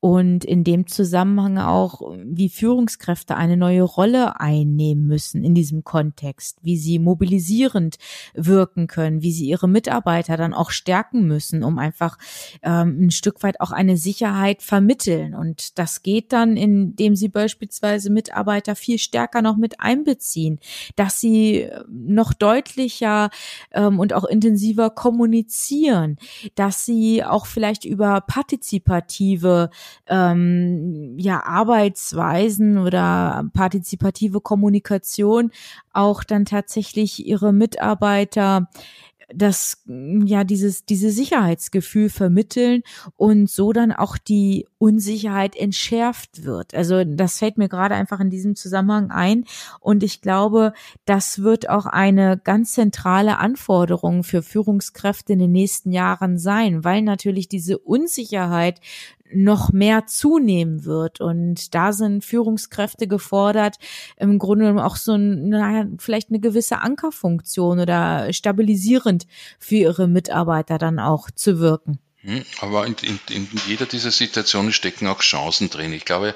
[0.00, 6.58] und in dem Zusammenhang auch, wie Führungskräfte eine neue Rolle einnehmen müssen in diesem Kontext,
[6.62, 7.96] wie sie mobilisierend
[8.34, 12.16] wirken können, wie sie ihre Mitarbeiter dann auch stärken müssen, um einfach
[12.62, 15.34] ähm, ein Stück weit auch eine Sicherheit vermitteln.
[15.34, 20.58] Und das geht dann, indem sie beispielsweise Mitarbeiter viel stärker noch mit einbeziehen,
[20.96, 23.30] dass sie äh, noch deutlicher
[23.72, 26.16] ähm, und auch intensiver kommunizieren,
[26.54, 29.70] dass sie auch vielleicht über partizipative
[30.06, 35.50] ähm, ja, Arbeitsweisen oder partizipative Kommunikation
[35.92, 38.68] auch dann tatsächlich ihre Mitarbeiter
[39.34, 42.82] das ja dieses diese Sicherheitsgefühl vermitteln
[43.16, 46.74] und so dann auch die Unsicherheit entschärft wird.
[46.74, 49.44] Also das fällt mir gerade einfach in diesem Zusammenhang ein
[49.80, 50.72] und ich glaube,
[51.04, 57.02] das wird auch eine ganz zentrale Anforderung für Führungskräfte in den nächsten Jahren sein, weil
[57.02, 58.80] natürlich diese Unsicherheit
[59.32, 61.20] noch mehr zunehmen wird.
[61.20, 63.76] Und da sind Führungskräfte gefordert,
[64.16, 69.26] im Grunde auch so ein, naja, vielleicht eine gewisse Ankerfunktion oder stabilisierend
[69.58, 71.98] für ihre Mitarbeiter dann auch zu wirken.
[72.22, 75.92] Hm, aber in, in, in jeder dieser Situationen stecken auch Chancen drin.
[75.92, 76.34] Ich glaube,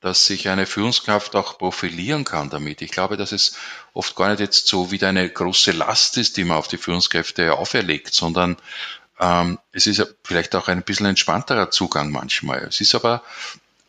[0.00, 2.82] dass sich eine Führungskraft auch profilieren kann damit.
[2.82, 3.56] Ich glaube, dass es
[3.94, 7.54] oft gar nicht jetzt so wieder eine große Last ist, die man auf die Führungskräfte
[7.54, 8.56] auferlegt, sondern
[9.20, 12.60] ähm, es ist vielleicht auch ein bisschen entspannterer Zugang manchmal.
[12.60, 13.22] Es ist aber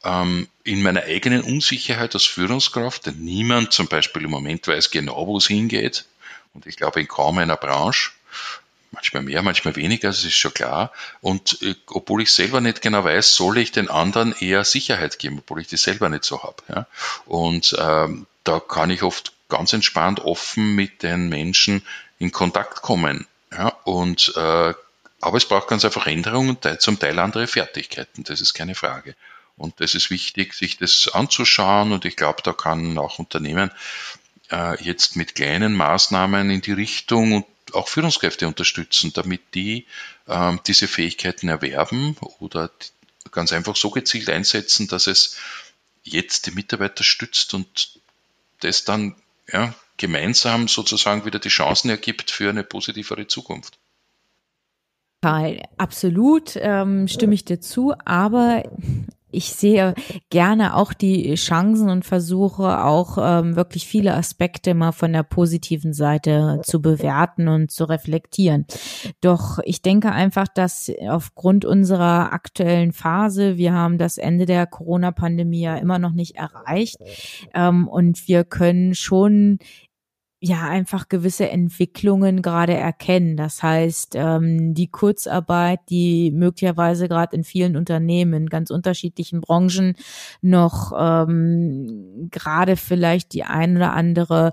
[0.03, 5.27] ähm, in meiner eigenen Unsicherheit als Führungskraft, denn niemand zum Beispiel im Moment weiß genau,
[5.27, 6.05] wo es hingeht.
[6.53, 8.11] Und ich glaube in kaum einer Branche.
[8.91, 10.93] Manchmal mehr, manchmal weniger, das ist schon klar.
[11.19, 15.39] Und äh, obwohl ich selber nicht genau weiß, soll ich den anderen eher Sicherheit geben,
[15.39, 16.63] obwohl ich das selber nicht so habe.
[16.69, 16.88] Ja?
[17.25, 21.85] Und ähm, da kann ich oft ganz entspannt offen mit den Menschen
[22.19, 23.27] in Kontakt kommen.
[23.51, 23.69] Ja?
[23.83, 24.73] Und äh,
[25.25, 29.15] aber es braucht ganz einfach Änderungen und zum Teil andere Fertigkeiten, das ist keine Frage.
[29.57, 33.71] Und das ist wichtig, sich das anzuschauen und ich glaube, da kann auch Unternehmen
[34.51, 39.88] äh, jetzt mit kleinen Maßnahmen in die Richtung und auch Führungskräfte unterstützen, damit die
[40.27, 42.69] äh, diese Fähigkeiten erwerben oder
[43.31, 45.38] ganz einfach so gezielt einsetzen, dass es
[46.03, 47.99] jetzt die Mitarbeiter stützt und
[48.59, 49.15] das dann
[49.51, 53.79] ja, gemeinsam sozusagen wieder die Chancen ergibt für eine positivere Zukunft.
[55.77, 58.63] Absolut ähm, stimme ich dir zu, aber
[59.35, 59.93] ich sehe
[60.29, 65.93] gerne auch die Chancen und versuche auch ähm, wirklich viele Aspekte mal von der positiven
[65.93, 68.65] Seite zu bewerten und zu reflektieren.
[69.21, 75.61] Doch ich denke einfach, dass aufgrund unserer aktuellen Phase, wir haben das Ende der Corona-Pandemie
[75.61, 76.97] ja immer noch nicht erreicht
[77.53, 79.59] ähm, und wir können schon
[80.45, 83.36] ja einfach gewisse Entwicklungen gerade erkennen.
[83.36, 89.95] Das heißt, ähm, die Kurzarbeit, die möglicherweise gerade in vielen Unternehmen ganz unterschiedlichen Branchen
[90.41, 94.51] noch ähm, gerade vielleicht die ein oder andere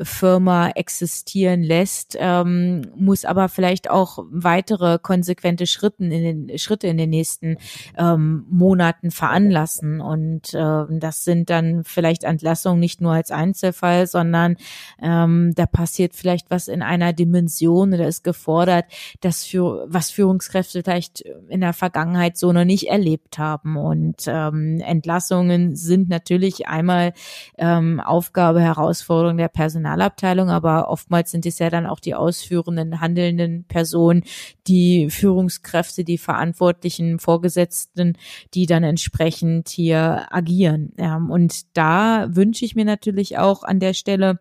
[0.00, 6.96] Firma existieren lässt, ähm, muss aber vielleicht auch weitere konsequente Schritten in den, Schritte in
[6.96, 7.58] den nächsten
[7.98, 10.00] ähm, Monaten veranlassen.
[10.00, 14.56] Und äh, das sind dann vielleicht Entlassungen nicht nur als Einzelfall, sondern
[15.02, 18.86] ähm, ähm, da passiert vielleicht was in einer Dimension oder ist gefordert,
[19.20, 23.76] das für was Führungskräfte vielleicht in der Vergangenheit so noch nicht erlebt haben.
[23.76, 27.12] Und ähm, Entlassungen sind natürlich einmal
[27.58, 33.64] ähm, Aufgabe, Herausforderung der Personalabteilung, aber oftmals sind es ja dann auch die ausführenden, handelnden
[33.64, 34.24] Personen,
[34.66, 38.16] die Führungskräfte, die verantwortlichen Vorgesetzten,
[38.54, 40.92] die dann entsprechend hier agieren.
[40.98, 44.38] Ähm, und da wünsche ich mir natürlich auch an der Stelle,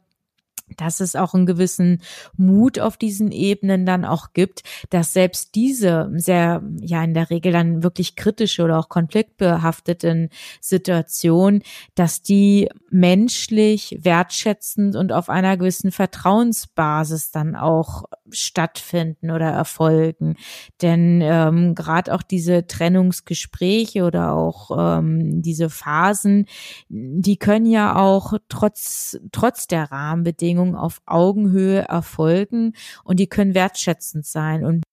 [0.78, 2.02] dass es auch einen gewissen
[2.36, 7.52] Mut auf diesen Ebenen dann auch gibt, dass selbst diese sehr, ja, in der Regel
[7.52, 10.30] dann wirklich kritische oder auch konfliktbehafteten
[10.62, 11.63] Situationen,
[11.95, 20.36] dass die menschlich wertschätzend und auf einer gewissen Vertrauensbasis dann auch stattfinden oder erfolgen.
[20.82, 26.45] Denn ähm, gerade auch diese Trennungsgespräche oder auch ähm, diese Phasen,
[26.89, 33.56] die können ja auch trotz, trotz der Rahmenbedingungen Beziehungen auf Augenhöhe erfolgen und die können
[33.56, 34.63] wertschätzend sein.
[34.63, 34.84] Und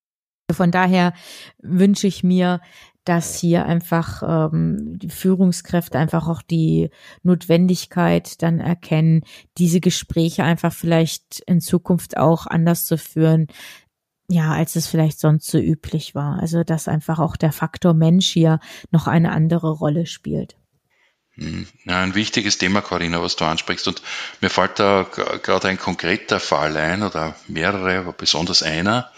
[0.52, 1.12] von daher
[1.62, 2.60] wünsche ich mir,
[3.04, 6.90] dass hier einfach ähm, die Führungskräfte einfach auch die
[7.22, 9.22] Notwendigkeit dann erkennen,
[9.58, 13.46] diese Gespräche einfach vielleicht in Zukunft auch anders zu führen,
[14.28, 16.38] ja, als es vielleicht sonst so üblich war.
[16.40, 20.56] Also dass einfach auch der Faktor Mensch hier noch eine andere Rolle spielt.
[21.40, 23.88] Hm, ja, ein wichtiges Thema, Corinna, was du ansprichst.
[23.88, 24.02] Und
[24.42, 25.06] mir fällt da
[25.42, 29.10] gerade ein konkreter Fall ein oder mehrere, aber besonders einer.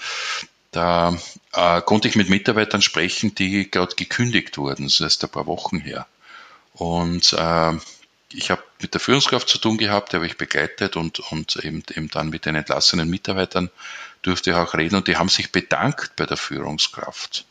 [0.70, 1.18] Da
[1.52, 5.80] äh, konnte ich mit Mitarbeitern sprechen, die gerade gekündigt wurden, das ist ein paar Wochen
[5.80, 6.06] her.
[6.74, 7.72] Und äh,
[8.32, 11.82] ich habe mit der Führungskraft zu tun gehabt, die habe ich begleitet und, und eben,
[11.94, 13.68] eben dann mit den entlassenen Mitarbeitern
[14.22, 17.44] durfte ich auch reden und die haben sich bedankt bei der Führungskraft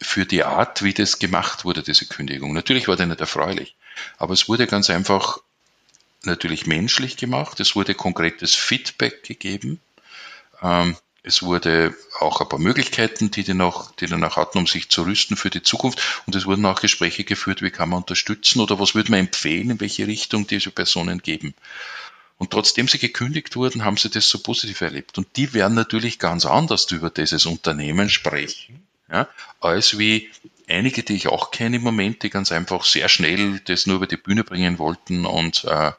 [0.00, 2.52] für die Art, wie das gemacht wurde, diese Kündigung.
[2.52, 3.76] Natürlich war die nicht erfreulich,
[4.18, 5.38] aber es wurde ganz einfach
[6.26, 7.60] natürlich menschlich gemacht.
[7.60, 9.80] Es wurde konkretes Feedback gegeben.
[10.62, 14.66] Ähm, es wurde auch ein paar Möglichkeiten, die die, noch, die die noch hatten, um
[14.66, 15.98] sich zu rüsten für die Zukunft.
[16.26, 19.70] Und es wurden auch Gespräche geführt, wie kann man unterstützen oder was würde man empfehlen,
[19.70, 21.54] in welche Richtung diese Personen geben.
[22.36, 25.16] Und trotzdem sie gekündigt wurden, haben sie das so positiv erlebt.
[25.16, 29.28] Und die werden natürlich ganz anders über dieses Unternehmen sprechen, ja,
[29.60, 30.30] als wie
[30.68, 34.06] einige, die ich auch kenne im Moment, die ganz einfach sehr schnell das nur über
[34.06, 35.92] die Bühne bringen wollten und äh,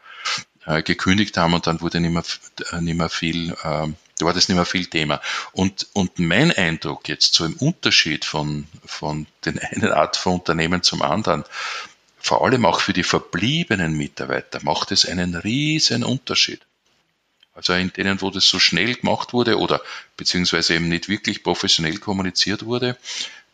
[0.65, 2.24] äh, gekündigt haben und dann wurde nicht mehr,
[2.72, 3.88] äh, nicht mehr viel, äh,
[4.24, 5.22] war das nicht mehr viel Thema.
[5.52, 10.82] Und, und mein Eindruck jetzt so im Unterschied von, von den einen Art von Unternehmen
[10.82, 11.44] zum anderen,
[12.18, 16.65] vor allem auch für die verbliebenen Mitarbeiter, macht es einen riesen Unterschied.
[17.56, 19.82] Also in denen, wo das so schnell gemacht wurde oder
[20.18, 22.98] beziehungsweise eben nicht wirklich professionell kommuniziert wurde,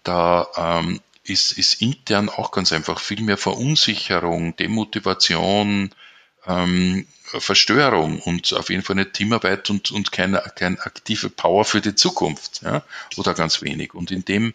[0.04, 5.92] da ähm, ist, ist intern auch ganz einfach viel mehr Verunsicherung, Demotivation,
[6.48, 11.80] ähm, Verstörung und auf jeden Fall eine Teamarbeit und, und keine, keine aktive Power für
[11.80, 12.84] die Zukunft ja,
[13.16, 13.94] oder ganz wenig.
[13.94, 14.54] Und in dem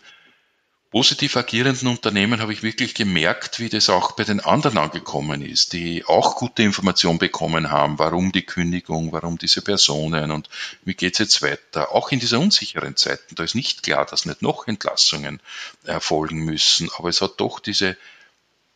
[0.96, 5.74] positiv agierenden Unternehmen habe ich wirklich gemerkt, wie das auch bei den anderen angekommen ist,
[5.74, 10.48] die auch gute Informationen bekommen haben, warum die Kündigung, warum diese Personen und
[10.86, 11.92] wie geht's jetzt weiter.
[11.92, 15.42] Auch in dieser unsicheren Zeiten, da ist nicht klar, dass nicht noch Entlassungen
[15.84, 17.98] erfolgen müssen, aber es hat doch diese,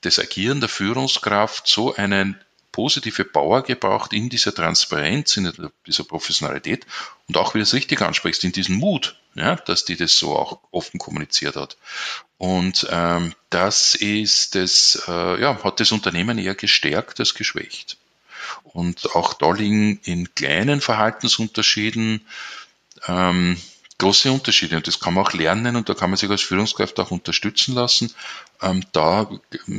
[0.03, 2.39] das Agieren der Führungskraft so einen
[2.73, 5.53] positive Power gebraucht in dieser Transparenz, in
[5.87, 6.87] dieser Professionalität
[7.29, 10.37] und auch, wie du es richtig ansprichst, in diesem Mut, ja, dass die das so
[10.37, 11.77] auch offen kommuniziert hat.
[12.39, 17.97] Und ähm, das ist das, äh, ja, hat das Unternehmen eher gestärkt als geschwächt.
[18.63, 22.27] Und auch da liegen in kleinen Verhaltensunterschieden
[23.07, 23.61] ähm,
[24.01, 26.99] große Unterschiede und das kann man auch lernen und da kann man sich als Führungskraft
[26.99, 28.13] auch unterstützen lassen,
[28.63, 29.31] ähm, da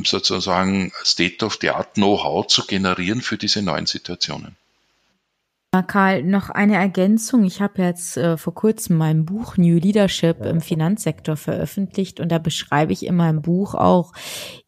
[0.04, 4.56] sozusagen State of the Art Know-how zu generieren für diese neuen Situationen.
[5.86, 7.44] Karl, noch eine Ergänzung.
[7.44, 12.36] Ich habe jetzt äh, vor kurzem mein Buch New Leadership im Finanzsektor veröffentlicht und da
[12.36, 14.12] beschreibe ich in meinem Buch auch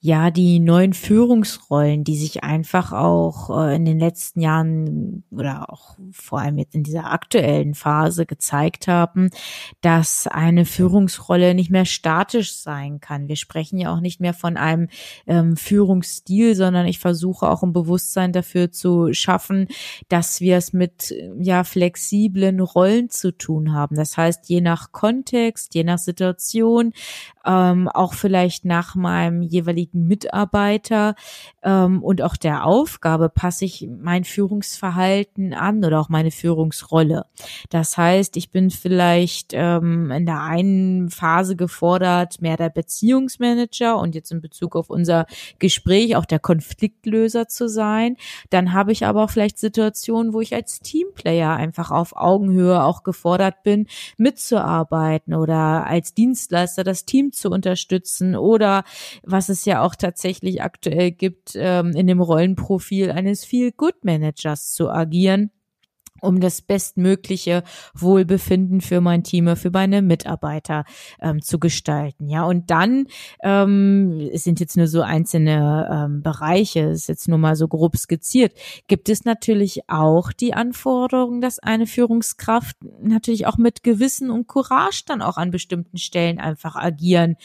[0.05, 5.97] ja die neuen Führungsrollen, die sich einfach auch äh, in den letzten Jahren oder auch
[6.13, 9.31] vor allem jetzt in dieser aktuellen Phase gezeigt haben,
[9.81, 13.29] dass eine Führungsrolle nicht mehr statisch sein kann.
[13.29, 14.89] Wir sprechen ja auch nicht mehr von einem
[15.27, 19.69] ähm, Führungsstil, sondern ich versuche auch ein Bewusstsein dafür zu schaffen,
[20.11, 23.97] dass wir es mit ja flexiblen Rollen zu tun haben.
[23.97, 26.93] Das heißt, je nach Kontext, je nach Situation,
[27.47, 31.15] ähm, auch vielleicht nach meinem jeweiligen Mitarbeiter
[31.63, 37.27] ähm, und auch der Aufgabe passe ich mein Führungsverhalten an oder auch meine Führungsrolle.
[37.71, 44.15] Das heißt, ich bin vielleicht ähm, in der einen Phase gefordert, mehr der Beziehungsmanager und
[44.15, 45.27] jetzt in Bezug auf unser
[45.59, 48.17] Gespräch auch der Konfliktlöser zu sein.
[48.51, 53.03] Dann habe ich aber auch vielleicht Situationen, wo ich als Teamplayer einfach auf Augenhöhe auch
[53.03, 58.85] gefordert bin, mitzuarbeiten oder als Dienstleister das Team zu unterstützen oder
[59.23, 65.51] was es ja auch tatsächlich aktuell gibt, ähm, in dem Rollenprofil eines Feel-Good-Managers zu agieren
[66.25, 67.63] um das bestmögliche
[67.95, 70.85] Wohlbefinden für mein Team, für meine Mitarbeiter
[71.21, 72.29] ähm, zu gestalten.
[72.29, 73.07] Ja, und dann
[73.43, 77.97] ähm, es sind jetzt nur so einzelne ähm, Bereiche, ist jetzt nur mal so grob
[77.97, 78.53] skizziert,
[78.89, 85.05] gibt es natürlich auch die Anforderung, dass eine Führungskraft natürlich auch mit Gewissen und Courage
[85.07, 87.37] dann auch an bestimmten Stellen einfach agieren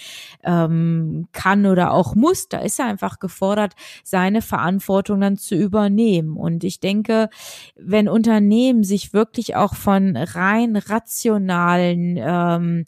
[0.43, 2.49] ähm, kann oder auch muss.
[2.49, 6.37] Da ist er einfach gefordert, seine Verantwortung dann zu übernehmen.
[6.37, 7.29] Und ich denke,
[7.75, 12.85] wenn Unternehmen Unternehmen sich wirklich auch von rein rationalen ähm,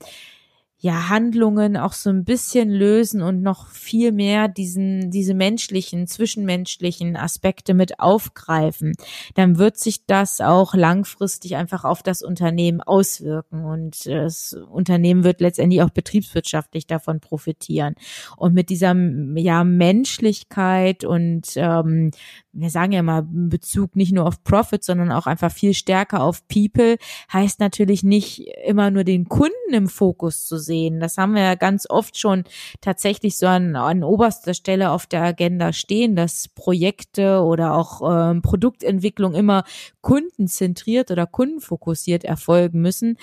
[0.84, 7.16] ja, Handlungen auch so ein bisschen lösen und noch viel mehr diesen, diese menschlichen, zwischenmenschlichen
[7.16, 8.94] Aspekte mit aufgreifen,
[9.36, 15.40] dann wird sich das auch langfristig einfach auf das Unternehmen auswirken und das Unternehmen wird
[15.40, 17.94] letztendlich auch betriebswirtschaftlich davon profitieren.
[18.36, 18.96] Und mit dieser,
[19.36, 22.10] ja, Menschlichkeit und, ähm,
[22.54, 26.48] wir sagen ja mal Bezug nicht nur auf Profit, sondern auch einfach viel stärker auf
[26.48, 26.98] People,
[27.32, 30.71] heißt natürlich nicht immer nur den Kunden im Fokus zu sehen.
[31.00, 32.44] Das haben wir ja ganz oft schon
[32.80, 38.42] tatsächlich so an, an oberster Stelle auf der Agenda stehen, dass Projekte oder auch ähm,
[38.42, 39.64] Produktentwicklung immer
[40.02, 43.18] kundenzentriert oder kundenfokussiert erfolgen müssen.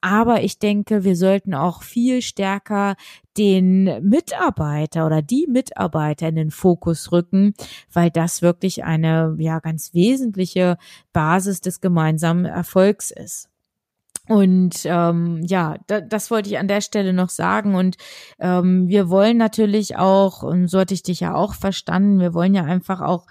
[0.00, 2.96] Aber ich denke, wir sollten auch viel stärker
[3.36, 7.54] den Mitarbeiter oder die Mitarbeiter in den Fokus rücken,
[7.92, 10.78] weil das wirklich eine ja ganz wesentliche
[11.12, 13.50] Basis des gemeinsamen Erfolgs ist.
[14.30, 17.74] Und ähm, ja, da, das wollte ich an der Stelle noch sagen.
[17.74, 17.96] Und
[18.38, 22.54] ähm, wir wollen natürlich auch, und so hatte ich dich ja auch verstanden, wir wollen
[22.54, 23.26] ja einfach auch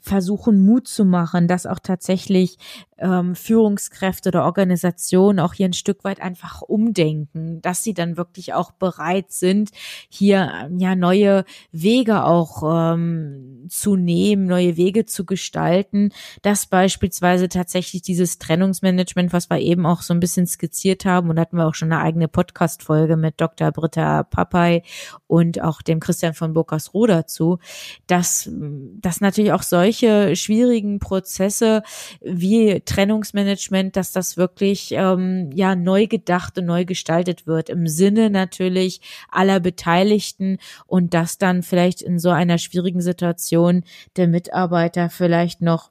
[0.00, 2.58] versuchen, Mut zu machen, dass auch tatsächlich
[2.98, 8.54] ähm, Führungskräfte oder Organisationen auch hier ein Stück weit einfach umdenken, dass sie dann wirklich
[8.54, 9.70] auch bereit sind,
[10.08, 12.62] hier ähm, ja neue Wege auch
[12.94, 16.10] ähm, zu nehmen, neue Wege zu gestalten,
[16.42, 21.40] dass beispielsweise tatsächlich dieses Trennungsmanagement, was wir eben auch so ein bisschen skizziert haben, und
[21.40, 23.72] hatten wir auch schon eine eigene Podcast-Folge mit Dr.
[23.72, 24.82] Britta Papay
[25.26, 27.58] und auch dem Christian von Burkasroh dazu,
[28.06, 31.82] dass, dass natürlich auch solche schwierigen Prozesse
[32.20, 38.30] wie Trennungsmanagement, dass das wirklich ähm, ja neu gedacht und neu gestaltet wird im Sinne
[38.30, 43.84] natürlich aller Beteiligten und dass dann vielleicht in so einer schwierigen Situation
[44.16, 45.90] der Mitarbeiter vielleicht noch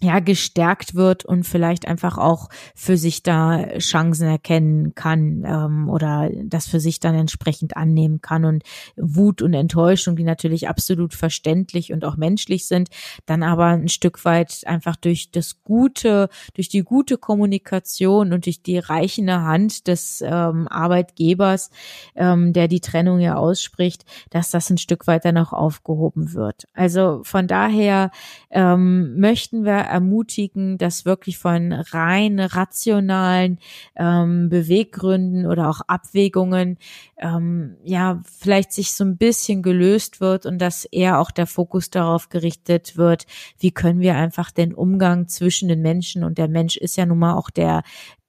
[0.00, 6.30] ja, gestärkt wird und vielleicht einfach auch für sich da Chancen erkennen kann ähm, oder
[6.44, 8.62] das für sich dann entsprechend annehmen kann und
[8.96, 12.88] Wut und Enttäuschung, die natürlich absolut verständlich und auch menschlich sind,
[13.26, 18.62] dann aber ein Stück weit einfach durch das Gute, durch die gute Kommunikation und durch
[18.62, 21.70] die reichende Hand des ähm, Arbeitgebers,
[22.14, 26.68] ähm, der die Trennung ja ausspricht, dass das ein Stück weit dann auch aufgehoben wird.
[26.72, 28.10] Also von daher
[28.50, 33.58] ähm, möchten wir ermutigen, dass wirklich von rein rationalen
[33.96, 36.78] ähm, Beweggründen oder auch Abwägungen
[37.18, 41.90] ähm, ja vielleicht sich so ein bisschen gelöst wird und dass eher auch der Fokus
[41.90, 43.26] darauf gerichtet wird,
[43.58, 47.18] wie können wir einfach den Umgang zwischen den Menschen und der Mensch ist ja nun
[47.18, 47.82] mal auch der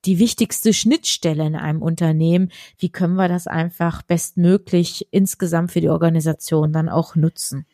[0.06, 2.52] die wichtigste Schnittstelle in einem Unternehmen.
[2.78, 7.66] Wie können wir das einfach bestmöglich insgesamt für die Organisation dann auch nutzen?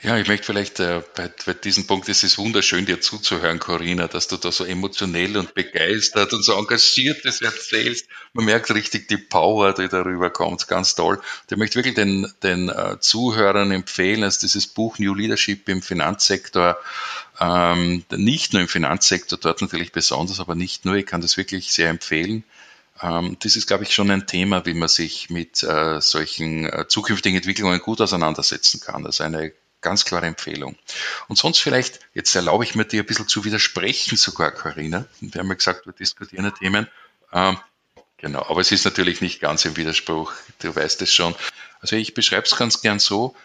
[0.00, 4.06] Ja, ich möchte vielleicht äh, bei, bei diesem Punkt, es ist wunderschön, dir zuzuhören, Corinna,
[4.06, 8.06] dass du da so emotionell und begeistert und so engagiert das erzählst.
[8.32, 11.16] Man merkt richtig die Power, die darüber kommt, ganz toll.
[11.16, 15.82] Und ich möchte wirklich den, den äh, Zuhörern empfehlen, dass dieses Buch New Leadership im
[15.82, 16.78] Finanzsektor,
[17.40, 21.72] ähm, nicht nur im Finanzsektor, dort natürlich besonders, aber nicht nur, ich kann das wirklich
[21.72, 22.44] sehr empfehlen.
[23.00, 26.86] Ähm, das ist, glaube ich, schon ein Thema, wie man sich mit äh, solchen äh,
[26.88, 29.06] zukünftigen Entwicklungen gut auseinandersetzen kann.
[29.06, 30.76] Also eine Ganz klare Empfehlung.
[31.28, 35.06] Und sonst vielleicht, jetzt erlaube ich mir dir ein bisschen zu widersprechen sogar, Corinna.
[35.20, 36.88] Wir haben ja gesagt, wir diskutieren Themen.
[37.32, 37.58] Ähm,
[38.16, 41.34] genau, aber es ist natürlich nicht ganz im Widerspruch, du weißt es schon.
[41.80, 43.36] Also ich beschreibe es ganz gern so,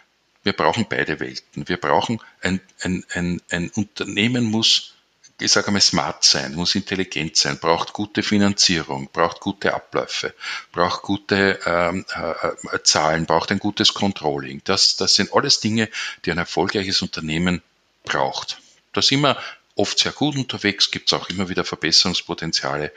[0.41, 1.69] wir brauchen beide Welten.
[1.69, 4.92] Wir brauchen ein, ein, ein, ein Unternehmen muss
[5.39, 10.33] ich sage einmal, smart sein, muss intelligent sein, braucht gute Finanzierung, braucht gute Abläufe,
[10.71, 14.61] braucht gute ähm, äh, äh, Zahlen, braucht ein gutes Controlling.
[14.63, 15.89] Das, das sind alles Dinge,
[16.25, 17.61] die ein erfolgreiches Unternehmen
[18.05, 18.59] braucht.
[18.93, 19.37] Da sind wir
[19.75, 22.91] oft sehr gut unterwegs, gibt es auch immer wieder Verbesserungspotenziale.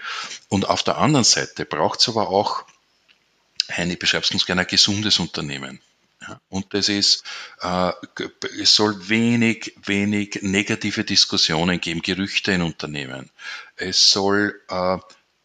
[0.48, 2.64] Und auf der anderen Seite braucht es aber auch
[3.68, 5.80] ein, ich beschreibe es uns gerne, ein gesundes Unternehmen.
[6.26, 7.24] Ja, und das ist,
[7.60, 7.92] äh,
[8.60, 13.30] es soll wenig, wenig negative Diskussionen geben, Gerüchte in Unternehmen.
[13.76, 14.98] Es soll äh,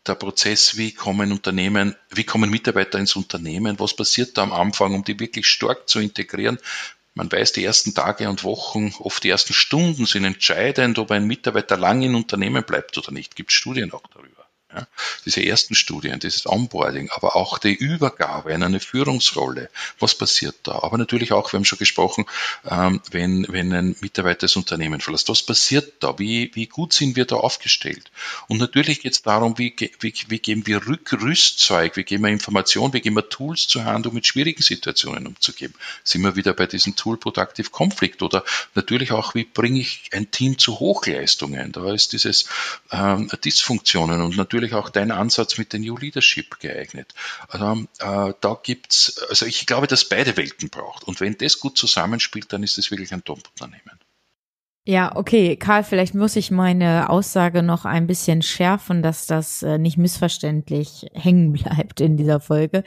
[0.08, 4.96] der Prozess, wie kommen Unternehmen, wie kommen Mitarbeiter ins Unternehmen, was passiert da am Anfang,
[4.96, 6.58] um die wirklich stark zu integrieren.
[7.14, 11.28] Man weiß, die ersten Tage und Wochen, oft die ersten Stunden sind entscheidend, ob ein
[11.28, 13.36] Mitarbeiter lang im Unternehmen bleibt oder nicht.
[13.36, 14.31] Gibt Studien auch darüber.
[14.74, 14.88] Ja,
[15.26, 19.70] diese ersten Studien, dieses Onboarding, aber auch die Übergabe in eine Führungsrolle.
[20.00, 20.84] Was passiert da?
[20.84, 22.26] Aber natürlich auch, wir haben schon gesprochen,
[22.70, 25.28] ähm, wenn, wenn ein Mitarbeiter das Unternehmen verlässt.
[25.28, 26.18] Was passiert da?
[26.20, 28.12] Wie, wie gut sind wir da aufgestellt?
[28.48, 32.94] Und natürlich geht es darum, wie, wie, wie geben wir Rückrüstzeug, wie geben wir Informationen,
[32.94, 35.74] wie geben wir Tools zur Hand, um mit schwierigen Situationen umzugehen.
[36.04, 40.32] Sind wir wieder bei diesem Tool Productive Conflict oder natürlich auch, wie bringe ich ein
[40.32, 41.72] Team zu Hochleistungen?
[41.74, 42.46] Da ist dieses
[42.92, 47.14] ähm, Dysfunktionen und natürlich natürlich auch dein Ansatz mit den New Leadership geeignet.
[47.48, 51.04] Also äh, da gibt's, also ich glaube, dass beide Welten braucht.
[51.04, 54.00] Und wenn das gut zusammenspielt, dann ist es wirklich ein Top-Unternehmen.
[54.88, 59.78] Ja, okay, Karl, vielleicht muss ich meine Aussage noch ein bisschen schärfen, dass das äh,
[59.78, 62.84] nicht missverständlich hängen bleibt in dieser Folge.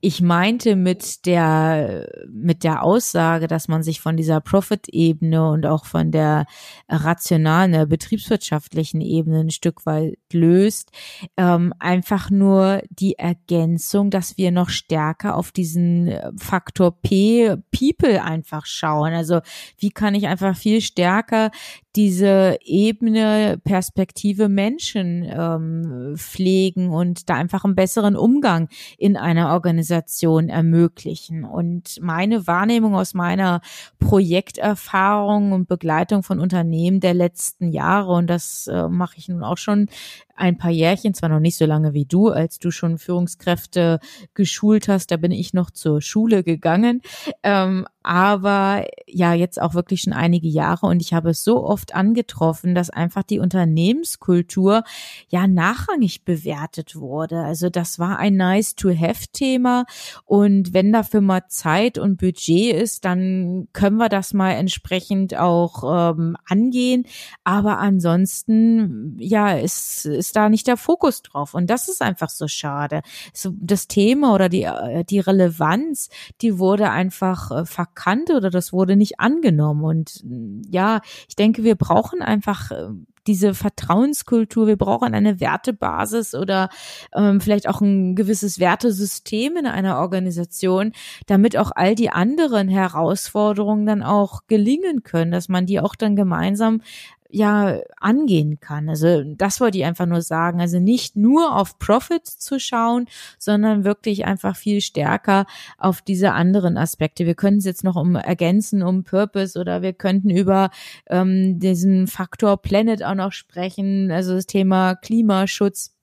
[0.00, 5.84] Ich meinte mit der mit der Aussage, dass man sich von dieser Profit-Ebene und auch
[5.84, 6.46] von der
[6.88, 10.90] rationalen, der betriebswirtschaftlichen Ebene ein Stück weit löst,
[11.36, 18.20] ähm, einfach nur die Ergänzung, dass wir noch stärker auf diesen äh, Faktor P, People
[18.20, 19.12] einfach schauen.
[19.12, 19.42] Also
[19.78, 21.50] wie kann ich einfach viel stärker stärker
[21.96, 28.68] diese Ebene Perspektive Menschen ähm, pflegen und da einfach einen besseren Umgang
[28.98, 31.44] in einer Organisation ermöglichen.
[31.44, 33.62] Und meine Wahrnehmung aus meiner
[33.98, 39.58] Projekterfahrung und Begleitung von Unternehmen der letzten Jahre, und das äh, mache ich nun auch
[39.58, 39.88] schon
[40.36, 44.00] ein paar Jährchen, zwar noch nicht so lange wie du, als du schon Führungskräfte
[44.34, 47.00] geschult hast, da bin ich noch zur Schule gegangen,
[47.42, 51.85] ähm, aber ja, jetzt auch wirklich schon einige Jahre und ich habe es so oft
[51.94, 54.84] angetroffen, dass einfach die Unternehmenskultur
[55.28, 57.40] ja nachrangig bewertet wurde.
[57.40, 59.86] Also das war ein nice-to-have-Thema
[60.24, 66.12] und wenn dafür mal Zeit und Budget ist, dann können wir das mal entsprechend auch
[66.12, 67.06] ähm, angehen,
[67.44, 72.48] aber ansonsten ja, ist, ist da nicht der Fokus drauf und das ist einfach so
[72.48, 73.02] schade.
[73.32, 76.10] So, das Thema oder die, äh, die Relevanz,
[76.42, 77.64] die wurde einfach äh,
[77.96, 79.84] erkannt oder das wurde nicht angenommen.
[79.84, 80.24] Und
[80.70, 82.88] ja, ich denke, wir brauchen einfach äh,
[83.26, 86.68] diese Vertrauenskultur, wir brauchen eine Wertebasis oder
[87.14, 90.92] ähm, vielleicht auch ein gewisses Wertesystem in einer Organisation,
[91.26, 96.16] damit auch all die anderen Herausforderungen dann auch gelingen können, dass man die auch dann
[96.16, 96.82] gemeinsam
[97.30, 98.88] ja angehen kann.
[98.88, 100.60] Also das wollte ich einfach nur sagen.
[100.60, 103.06] Also nicht nur auf Profit zu schauen,
[103.38, 105.46] sondern wirklich einfach viel stärker
[105.78, 107.26] auf diese anderen Aspekte.
[107.26, 110.70] Wir können es jetzt noch um ergänzen, um Purpose oder wir könnten über
[111.08, 115.95] ähm, diesen Faktor Planet auch noch sprechen, also das Thema Klimaschutz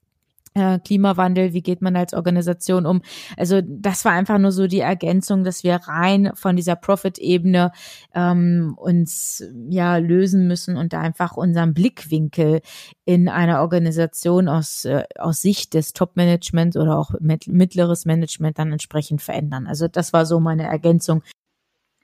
[0.54, 3.02] äh, Klimawandel, wie geht man als Organisation um?
[3.36, 7.72] Also das war einfach nur so die Ergänzung, dass wir rein von dieser Profit-Ebene
[8.14, 12.60] ähm, uns ja lösen müssen und da einfach unseren Blickwinkel
[13.04, 18.72] in einer Organisation aus, äh, aus Sicht des Top-Management oder auch mit, mittleres Management dann
[18.72, 19.66] entsprechend verändern.
[19.66, 21.22] Also das war so meine Ergänzung.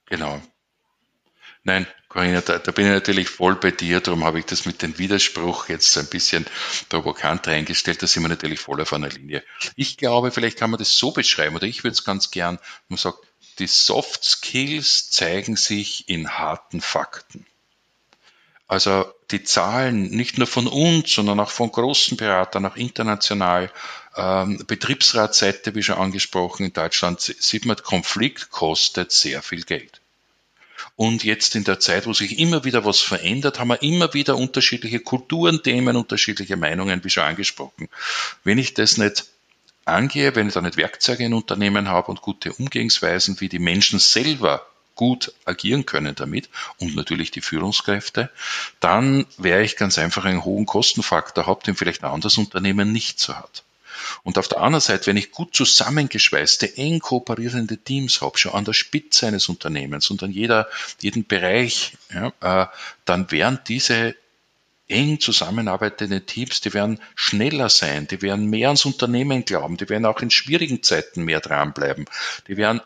[0.07, 0.41] Genau.
[1.63, 4.81] Nein, Corinna, da, da bin ich natürlich voll bei dir, darum habe ich das mit
[4.81, 6.47] dem Widerspruch jetzt ein bisschen
[6.89, 9.45] provokant eingestellt, da sind wir natürlich voll auf einer Linie.
[9.77, 12.59] Ich glaube, vielleicht kann man das so beschreiben, oder ich würde es ganz gern,
[12.89, 13.19] man sagt,
[13.59, 17.47] die Soft Skills zeigen sich in harten Fakten.
[18.67, 23.71] Also die Zahlen nicht nur von uns, sondern auch von großen Beratern, auch international,
[24.17, 30.00] ähm, Betriebsratsseite, wie schon angesprochen, in Deutschland sieht man, Konflikt kostet sehr viel Geld.
[30.97, 34.37] Und jetzt in der Zeit, wo sich immer wieder was verändert, haben wir immer wieder
[34.37, 37.89] unterschiedliche Kulturen, Themen, unterschiedliche Meinungen, wie schon angesprochen.
[38.45, 39.27] Wenn ich das nicht
[39.85, 43.99] angehe, wenn ich da nicht Werkzeuge in Unternehmen habe und gute Umgehensweisen, wie die Menschen
[43.99, 48.31] selber gut agieren können damit und natürlich die Führungskräfte,
[48.81, 53.19] dann wäre ich ganz einfach einen hohen Kostenfaktor habe, den vielleicht ein anderes Unternehmen nicht
[53.19, 53.65] so hat.
[54.23, 58.65] Und auf der anderen Seite, wenn ich gut zusammengeschweißte, eng kooperierende Teams habe, schon an
[58.65, 60.69] der Spitze eines Unternehmens und an jeder,
[61.01, 62.67] jeden Bereich, ja, äh,
[63.05, 64.15] dann werden diese
[64.89, 70.05] eng zusammenarbeitenden Teams, die werden schneller sein, die werden mehr ans Unternehmen glauben, die werden
[70.05, 72.07] auch in schwierigen Zeiten mehr dranbleiben,
[72.49, 72.81] die werden,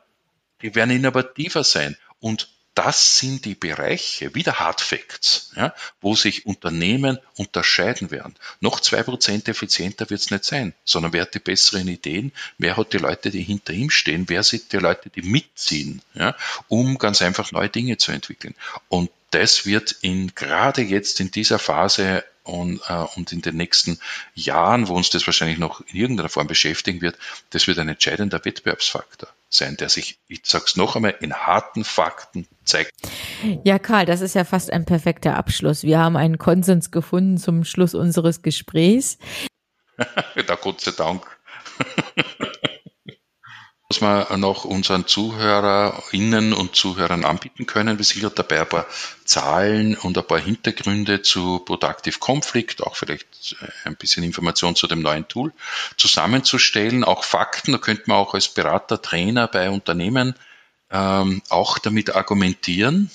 [0.62, 1.96] die werden innovativer sein.
[2.20, 8.34] Und das sind die Bereiche, wieder Hard Facts, ja, wo sich Unternehmen unterscheiden werden.
[8.60, 12.76] Noch zwei Prozent effizienter wird es nicht sein, sondern wer hat die besseren Ideen, wer
[12.76, 16.36] hat die Leute, die hinter ihm stehen, wer sind die Leute, die mitziehen, ja,
[16.68, 18.54] um ganz einfach neue Dinge zu entwickeln.
[18.88, 23.98] Und das wird in, gerade jetzt in dieser Phase und, äh, und in den nächsten
[24.34, 27.18] Jahren, wo uns das wahrscheinlich noch in irgendeiner Form beschäftigen wird,
[27.50, 32.46] das wird ein entscheidender Wettbewerbsfaktor sein, der sich, ich sag's noch einmal, in harten Fakten
[32.64, 32.92] zeigt.
[33.62, 35.82] Ja, Karl, das ist ja fast ein perfekter Abschluss.
[35.82, 39.18] Wir haben einen Konsens gefunden zum Schluss unseres Gesprächs.
[40.46, 41.24] da Gott sei Dank
[44.00, 47.98] was wir noch unseren ZuhörerInnen und Zuhörern anbieten können.
[47.98, 48.86] Wir sichern dabei ein paar
[49.24, 54.86] Zahlen und ein paar Hintergründe zu Productive Conflict, auch vielleicht äh, ein bisschen Information zu
[54.86, 55.52] dem neuen Tool
[55.96, 57.72] zusammenzustellen, auch Fakten.
[57.72, 60.34] Da könnte man auch als Berater, Trainer bei Unternehmen
[60.90, 63.10] ähm, auch damit argumentieren,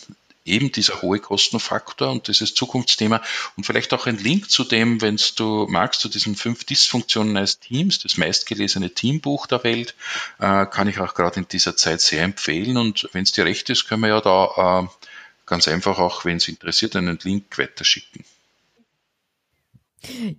[0.45, 3.21] eben dieser hohe Kostenfaktor und dieses Zukunftsthema
[3.57, 7.59] und vielleicht auch ein Link zu dem, wenn du magst, zu diesen fünf Dysfunktionen eines
[7.59, 9.95] Teams, das meistgelesene Teambuch der Welt,
[10.39, 13.69] äh, kann ich auch gerade in dieser Zeit sehr empfehlen und wenn es dir recht
[13.69, 15.07] ist, können wir ja da äh,
[15.45, 18.23] ganz einfach auch, wenn es interessiert, einen Link weiterschicken.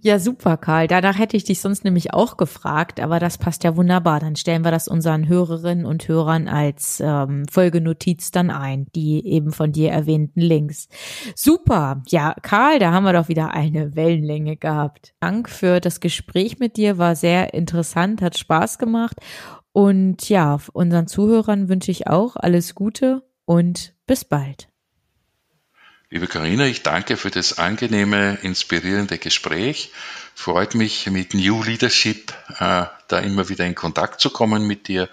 [0.00, 0.86] Ja, super, Karl.
[0.86, 4.18] Danach hätte ich dich sonst nämlich auch gefragt, aber das passt ja wunderbar.
[4.20, 9.52] Dann stellen wir das unseren Hörerinnen und Hörern als ähm, Folgenotiz dann ein, die eben
[9.52, 10.88] von dir erwähnten Links.
[11.34, 12.02] Super.
[12.08, 15.12] Ja, Karl, da haben wir doch wieder eine Wellenlänge gehabt.
[15.20, 19.16] Dank für das Gespräch mit dir, war sehr interessant, hat Spaß gemacht.
[19.72, 24.69] Und ja, unseren Zuhörern wünsche ich auch alles Gute und bis bald.
[26.12, 29.92] Liebe Karina, ich danke für das angenehme, inspirierende Gespräch.
[30.34, 35.08] Freut mich mit New Leadership äh, da immer wieder in Kontakt zu kommen mit dir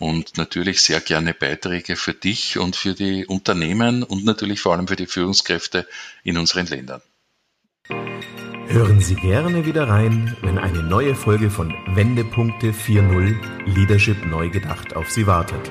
[0.00, 4.88] und natürlich sehr gerne Beiträge für dich und für die Unternehmen und natürlich vor allem
[4.88, 5.86] für die Führungskräfte
[6.24, 7.00] in unseren Ländern.
[8.66, 13.36] Hören Sie gerne wieder rein, wenn eine neue Folge von Wendepunkte 4.0
[13.66, 15.70] Leadership neu gedacht auf Sie wartet.